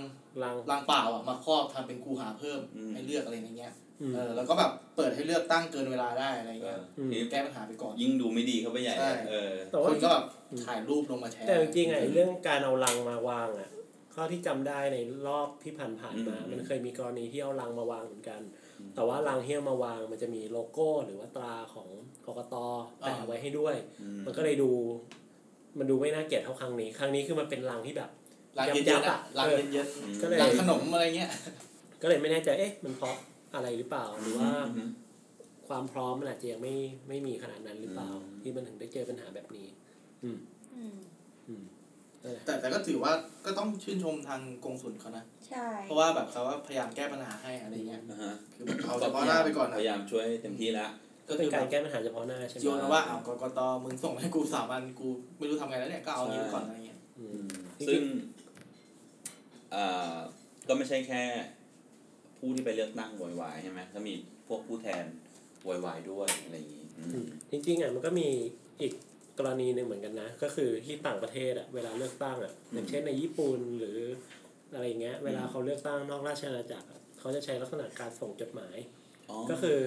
[0.43, 10.25] ลังลังเปล่าอะมาครอบทำเป็นคูหาเพิ่มอืมให้เลือกอะไรอย่างเงี้ยอืมเออแล้วก็แบบเปิดให้เลือกตั้งเกินเวลาได้อะไรเอเงี้ยอมนี่แก้ปัญหาไปก่อน ยิ่งดูไม่ดีเข้าไปใหญ่ใช่เออแต่คว่านก็แบบ
[10.65, 13.69] ถ่ายรูปลงมาแชร์แต่จริงๆไอ้เรื่องการเอาลังมาวางอะ
[14.13, 14.97] ข้อที่จำได้ใน
[15.27, 18.41] รอบที่ผ่านๆมาอืมมันเคยมีกรณีที่เอาลังมาวางเหมือนกัน
[18.79, 21.87] อืมแต่ว่าลังที่เอามาวางมันจะมีโลโก้หรือว่าตราของ
[22.25, 22.55] กกต
[22.99, 24.71] แปะไว้ให้ด้วยอืมมันก็เลยดู
[25.77, 28.09] มันดูไม่น่าเกลียดเท่าครั้งนี้ ครั้งนี้คือมันเป็นลังที่แบบ
[28.59, 29.87] ลังเยยัอะบๆๆอะอะลังเออเยอะ
[30.21, 31.31] ก็เลยๆลังขนมอะไรเงี้ย
[32.01, 33.15] ก็เลยไม่แน่ใจเอ๊ะ มันเพราะ
[33.55, 34.89] อะไรหรือเปล่าหรือว่าอืม
[35.67, 36.75] ความพร้อมมันอาจจะยังไม่
[37.09, 39.67] ไม่มีขนาดนั้นหรือเปล่าอืมที่มันถึงได้เจอปัญหาแบบนี้
[40.23, 40.37] อืม
[40.75, 41.08] อืมนั่น
[42.21, 43.13] แหละแต่แต่ก็ถือว่า
[43.45, 50.91] ก็ต้องชื่นชมทางกงสุลเขานะ ใช่ เพราะว่าแบบเขาว่าพยายามแก้ปัญหาให้อะไรเงี้ยนะฮะคือแบบเอาเฉพาะหน้าไปก่อนพนะยายามช่วยเต็มที่แล้ว
[51.27, 55.07] ก็เป็คืนอแบการบแก้ปัญหาเฉพาะหน้าใช่ไหมโยนมาว่าอ้าวกกตมึงส่งให้กูสามวันกู
[55.37, 57.47] ไม่รู้ทำไงแล้วเนี่ยก็เอานี้ไปก่อนอะไรเงี้ยอือืมม
[57.87, 58.01] ซึ่ง
[59.75, 60.15] อ่า
[60.67, 61.21] ก็ไม่ใช่แค่
[62.37, 64.13] ผู้ที่ไปเลือกตั้งโวยวายใช่ไหมก็มี
[64.47, 65.03] พวกผู้แทน
[65.63, 68.27] โวยวายด้วยอะไรอย่างนี้อืมจริงๆอะมันก็มี
[68.81, 68.93] อีก
[69.39, 73.99] กรณีหนึ่งเหมือนกันนะ ก็คือที่ต่างประเทศอะเวลาเลือกตั้งอะอย่างเช่นในญี่ปุ่นหรือ
[74.73, 78.75] อะไรอย่างเงี้ย เวลาเขาเลือกตั้งนอกราชอาณาจักรอะเขาจะใช้ลักษณะการส่งจดหมาย
[79.29, 79.79] อ๋อก็คือ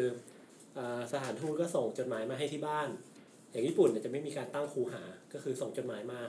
[0.78, 2.88] อ่าสถานทูตก็ส่งจดหมายมาให้ที่บ้าน
[3.50, 6.20] อย่างญี่ปุ่นเนี่ยจะไม่มีการตั้งคูหา ก็คือส่งจดหมายมา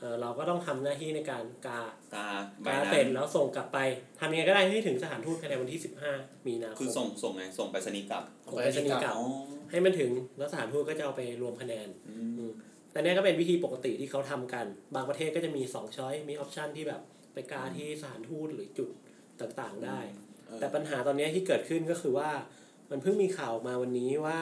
[0.00, 1.80] เอ่อเราก็ต้องทำหน้าที่ในการกา
[2.14, 2.26] ตา
[2.62, 3.78] ใบกาหน้าเสร็จแล้วส่งกลับไป
[4.20, 5.80] ทำยังไงก็ได้ให้ถึงสถานทูตภายในวันที่
[6.12, 9.26] 15มีนาคคือมส่งส่งไงส่งไปสนีย์กลับส่งไปสนีย์กลับอ๋อ
[9.70, 12.14] ให้มันถึงแล้วสถานทูตก็จะเอาไปรวมคะแนนอื
[12.48, 12.50] ม
[12.92, 17.00] แต่เนี้ยก็เป็นวิธีปกติที่เขาทำกัน บางประเทศก็จะมี2 choice มี option ที่แบบ
[17.32, 18.88] ไปกาที่สถานทูตหรือจุด
[19.40, 20.00] ต่างๆได้
[20.46, 22.30] เออแต่ปัญหาตอนเนี้ยที่เกิดขึ้นก็คือว่า
[22.90, 24.40] มันเพิ่งมีข่าวมาวันนี้ว่า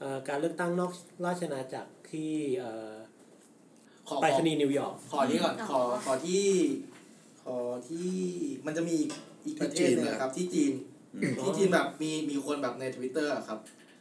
[0.00, 0.92] เอ่อการเลือกตั้งนอก
[1.26, 2.94] ราชอาณาจักรที่เอ่อ
[4.08, 6.46] ขอขอไปรษณีย์นิวยอร์กขอนี้ก่อนอ๋อขอขอที่
[7.42, 7.56] ขอ
[7.88, 8.10] ที่
[8.66, 9.10] มันจะมีอีก
[9.44, 10.72] อีกประเทศหนึ่งอะครับ ที่จีน
[11.42, 13.58] ที่จีนแบบมีมีคนแบบในทวิตเตอร์ครับ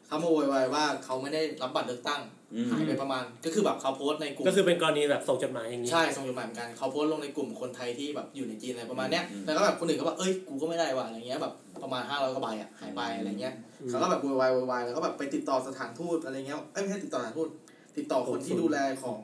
[0.08, 2.22] เขามาโวยวายว่าเขาไม่ได้รับบัตรเลือกตั้ง
[2.53, 11.53] อืมหายไปประมาณ ก็คือแบบเขาโพสต์ในกลุ่มก็คือเป็นกรณีแบบส่งจดหมายอย่างนี้ใช่ส่งจดหมายเหมือนกันเขาโพสต์ลงในกลุ่มคนไทยที่แบบอยู่ในจีนอะไรประมาณเนี้ยอืมแล้วก็แบบคนอื่นก็แบบเอ้ยกูก็ไม่ได้ว่ะอะไรเงี้ยแบบ
[11.84, 13.53] ประมาณห้าร้อยกว่าใบอะหายไปอะไรเงี้ย
[13.89, 17.49] เขาก็แบบโวยวายโวยวายแล้วก็แบบไปติดต่อสถานทูตอะไรเงี้ยเอ้ยไม่ใช่ติดต่อสถานทูต
[17.97, 19.20] ติดต่อคนที่ดูแลของ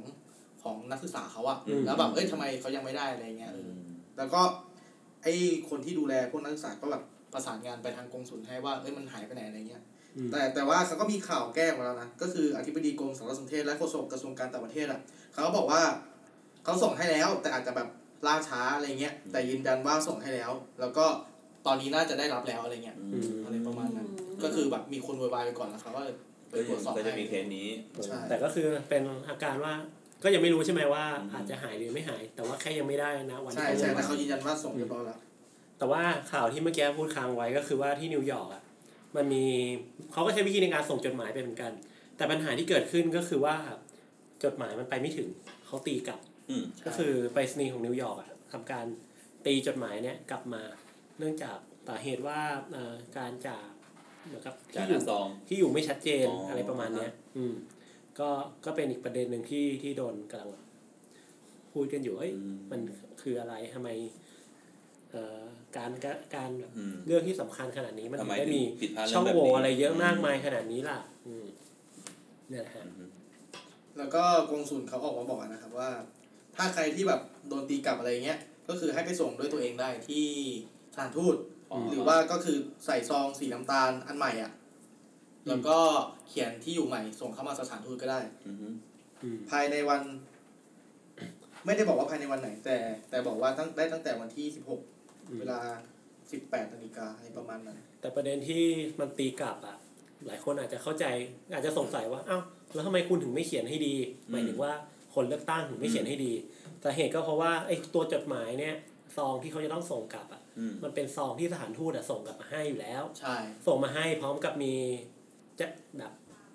[0.63, 3.71] ของนักศึกษาเขาอะอืมแล้วแบบเอ้ยทำไมเขายังไม่ได้อะไรเงี้ยเออ
[4.17, 4.41] แล้วก็
[5.23, 5.33] ไอ้
[5.69, 7.03] คนที่ดูแลพวกนักศึกษาก็แบบ
[7.33, 9.83] ประสานงานไปทางกงสุลให้ว่าเอ้ยมันหายไปไหนอะไรเงี้ย
[10.15, 14.99] อืมแต่แต่ว่าเขาก็มีข่าวแก้มาแล้วนะ ก็คืออธิบดีกรมสารสนเทศและโฆษกกระทรวงการต่างประเทศอะ
[15.33, 15.81] เขาก็บอกว่า
[16.63, 17.87] เขาส่งให้แล้ว แต่อาจจะแบบ
[18.27, 21.05] ล่าช้าอะไรเงี้ยแต่ยืนยันว่าส่งให้แล้ว แล้วก็
[21.65, 24.07] ตอนนี้น่าจะได้รับแล้วอะไรเงี้ยอืมอะไรประมาณนั้น
[24.43, 26.15] ก็คือแบบมีคนโวยวายไปก่อนแล้วเขาก็เลย
[26.49, 27.67] ไปตรวจสอบก็จะให้มีเคสนี้
[28.05, 29.73] ใช่แต่ก็คือเป็นอาการว่า
[30.23, 31.03] ก็ยังไม่รู้ใช่ไหมว่า
[31.33, 35.19] อาจจะหายหรือไม่หาย แต่ว่าแค่ยังไม่ได้นะวันใช่ที่ใช่เขาแต่เขายืนยันว่าส่งเรียบร้อยแล้ว
[35.77, 36.01] แต่ว่า
[36.31, 38.63] ข่าวที่เมื่อกี้พูดค้างไว้ก็คือว่าที่นิวยอร์กอะ
[39.15, 39.45] มันมี
[40.13, 41.71] เขาก็ใช้วิธีในการส่งจดหมายไปเหมือนกัน
[42.17, 43.55] แต่ปัญหาที่เกิดขึ้นก็คือว่า
[44.43, 45.27] จดหมายมันไปไม่ถึง
[45.65, 46.19] เขาตีกลับ
[46.49, 48.85] อืมก็คือไปรษณีย์ของนิวยอร์กอะทำการ
[49.45, 50.61] ตีจดหมายเนี่ยกลับมา
[51.19, 51.57] เนื่องจาก
[51.87, 52.39] สาเหตุว่า
[52.71, 53.65] เอ่อการจ่า
[54.25, 57.53] เหมือนกับจ่าที่อยู่หน้าซองที่อยู่ไม่ชัดเจนอ๋อออะไรประมาณเนี้ย อืม
[58.19, 58.29] ก็
[58.65, 60.49] ก็เป็นอีกประเด็นหนึ่งที่ที่โดนกำลัง
[61.73, 62.81] พูดกันอยู่เอ้ยอืมมัน
[63.21, 63.89] คืออะไรทำไม
[65.11, 65.41] เอ่อ
[65.77, 70.97] การการการแบบอืมเรื่องที่สำคัญขนาดนี้มันทำถึไมงได้ถึงมีผิดพลาดช่องเรื่โหแบบว่นี้อะไรเยอะมากมายขนาดนี้ล่ะ
[71.27, 71.45] อืม
[72.49, 73.09] เนี่ยฮะอืม
[73.97, 75.91] แล้วก็กงสุลเขาออกมาบอกนะครับว่า
[76.55, 80.27] ถ้าใครที่แบบโดนตีกลับอะไรเงี้ย ก็คือให้ไปส่งด้วยตัวเองได้ที่
[80.93, 81.35] สถานทูต
[81.71, 84.51] อ๋อหรือว่าก็คือใส่ซองสีน้ำตาลอันใหม่อะ
[85.47, 85.77] แล้วก็
[86.27, 88.57] เขียนที่อยู่ใหม่ส่งเข้ามาสถานทูตก็ได้อืม
[89.23, 90.01] อืมภายในวัน
[91.65, 92.77] ไม่ได้บอกว่าภายในวันไหน แต่
[93.09, 94.81] แต่บอกว่าตั้งได้ตั้งแต่วันที่สิบหก
[95.29, 95.59] อืมเวลา
[96.31, 98.63] สิบแปดนาฬิกาอะไรประมาณนั้น แต่ประเด็นที่
[98.99, 99.77] มันตีกลับอะ
[100.27, 101.05] หลายคนอาจจะเข้าใจ
[101.53, 103.95] อาจจะสงสัยว่าอ้าวแล้วทำไมคุณถึงไม่เขียนให้ดี
[104.29, 104.73] หมายถึงว่า
[105.15, 106.33] คนเลือกตั้งถึงไม่เขียนให้ดี
[106.83, 108.75] สาเหตุก็เพราะว่าไอ้ตัวจดหมายเนี่ย
[109.17, 113.35] ซองที่เขาจะต้องส่งกลับอะอืมมันเป็นซองที่สถานทูตอะส่งกลับมาให้อยู่แล้ว ใช่
[113.67, 114.73] ส่งมาให้พร้อมกับมี
[115.59, 115.65] จะ
[115.97, 116.11] แบบ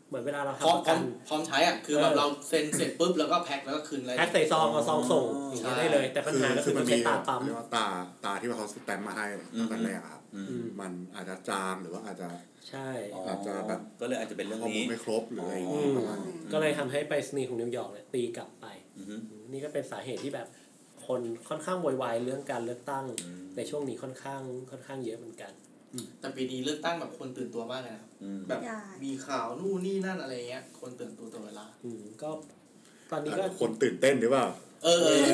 [0.09, 7.87] เหมือนเวลาเราพร้อทำมประพร้กัอนมพร้อมใช้อะคือแบบเออเราเซ็นเสร็จปุ๊บแล้วก็แพ็คแล้วก็คืนเลยแพ็คใส่ซองเอาซองส่งอ๋ออย่างเงี้ยได้เลย แต่ปัญหาก็คือมันใช้ตราปั๊ม เรียกว่าตรา
[8.25, 9.27] ตราที่ว่าเขาสแตมป์มาให้
[9.59, 12.29] ตั้งแต่แรกอะครับ อืมอืมมันอาจจะจางหรือว่าอาจจะ
[12.69, 18.67] ใช่อ๋ออาจจะแบบ ก็เลยอาจจะเป็นเรื่องข้อมูลนี้ไม่ครบหรืออะไรอย่างอืงี้มประมาณนี้ก็เลยทำให้ไปรษณีย์ของนิวยอร์กเนี่ยตีกลับไป
[18.99, 19.21] อืม
[19.53, 20.49] นี่ก็เป็นสาเหตุที่แบบ
[21.07, 25.53] คนค่อนข้างโวยวายเรื่องการเลือกตั้งอืมในช่วงนี้ค่อนข้างค่อนข้างเยอะเหมือนกัน
[26.21, 32.29] แต่ปีนี้เลือกตั้งแบบคนตื่นตัวมากเลยนะครับอืมแบบใช่มีข่าวนู่นนี่นั่นอะไรเงี้ย คนตื่นตัวตลอดเวลาอืมก็
[33.11, 34.47] ตอนนี้อาจก็จะคนตื่นเต้นหรือเปล่า
[34.85, 35.27] เออเออ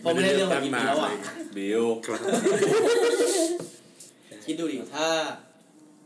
[0.00, 1.12] เพราะไม่ได้เรื่องมากี่ปีแล้วอะ
[1.56, 2.18] บิวครับ
[4.44, 5.06] คิดดูดิถ้า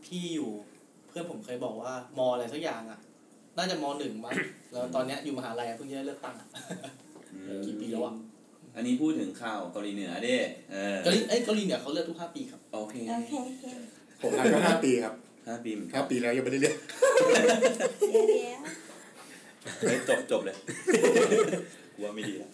[0.05, 0.49] พี่อยู่
[1.07, 2.99] เพื่อนผมเคยบอกว่ามออะไรสักอย่างอะ
[3.57, 4.35] น่าจะมหนึ่งมั้ง
[4.71, 6.47] แล้วตอนเนี้ยอยู่มหาลัยอะเพิ่งจะได้เลือกตั้งอะ
[7.65, 8.15] กี่ปีแล้วอะ
[8.75, 10.37] อันนี้พูดถึงข่าวเกาหลีเหนือเด้
[10.71, 13.65] เออเกาหลีเอ้ยเกาหลีเนี่ยเขาเลือกทุกห้าปีครับ โอเคโอเคโอเค
[14.23, 15.13] ผมอายุห้าปีครับ
[15.47, 16.75] ห้าปีเหมือนกัห้านปีแล้วยังไม่ได้เรียน
[18.09, 18.59] เดี๋ยวเดี๋ยว
[19.79, 20.55] เฮ้ยจบจบเลย
[21.95, 22.51] กลัวไม่ดีแล้ว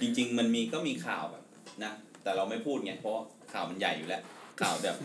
[0.00, 1.44] จริง ๆ มันมีก็มีข่าวแบบ
[1.84, 1.92] นะ
[2.22, 3.14] แต่เราไม่พูดไงเพราะ
[3.52, 4.22] ข่าวมันใหญ่อยู่แล้ว
[4.60, 4.96] ข่าวแบบ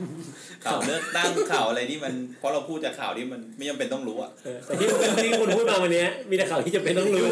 [0.66, 4.88] ข่าวเลือกตั้งข่าวอะไรนี่มันเพราะเราพูดจากข่าวที่มันไม่จำเป็นต้องรู้อะเออแต่ที่
[5.24, 7.26] ที่คุณพูดมาวันเนี้ยมีแต่ข่าวที่จะเป็นต้องรู้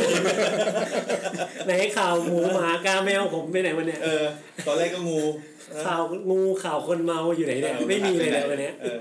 [1.67, 4.23] ในข่าวหมูหมากาแมวผมไปไหนวันเนี้ยเออ
[4.67, 5.21] ตอนแรกก็งู
[5.85, 8.97] ข่าวงูข่าวคนเมาอยู่ไหนเนี่ยไม่มีเลยเนี่ยวันเนี้ยเออ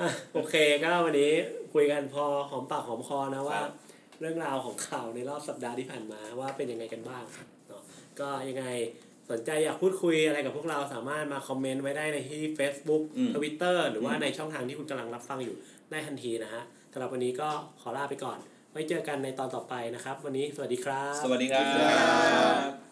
[0.00, 0.54] อะโอเค
[0.84, 1.32] ก็วันนี้
[1.74, 3.72] คุยกันพอหอมปากหอมคอนะว่าครับ
[4.20, 7.24] เรื่องราวของข่าวในรอบสัปดาห์ที่ผ่านมาว่าเป็นยังไงกันบ้าง
[7.68, 7.82] เนาะ
[8.20, 8.64] ก็ยังไง
[9.30, 15.56] สนใจอยากพูดคุยอะไรกับพวกเราสามารถมาคอมเมนต์ไว้ได้ในที่ Facebook อืม Twitter หรือว่าในช่องทางที่คุณกำลังรับฟังอยู่
[15.90, 16.62] ได้ทันทีนะฮะ
[16.92, 17.48] สำหรับวันนี้ก็
[17.80, 18.38] ขอลาไปก่อน
[18.72, 21.62] ไว้เจอกันในตอนต่อไปนะครับ วันนี้สวัสดีครับ สวัสดีครั
[22.80, 22.83] บ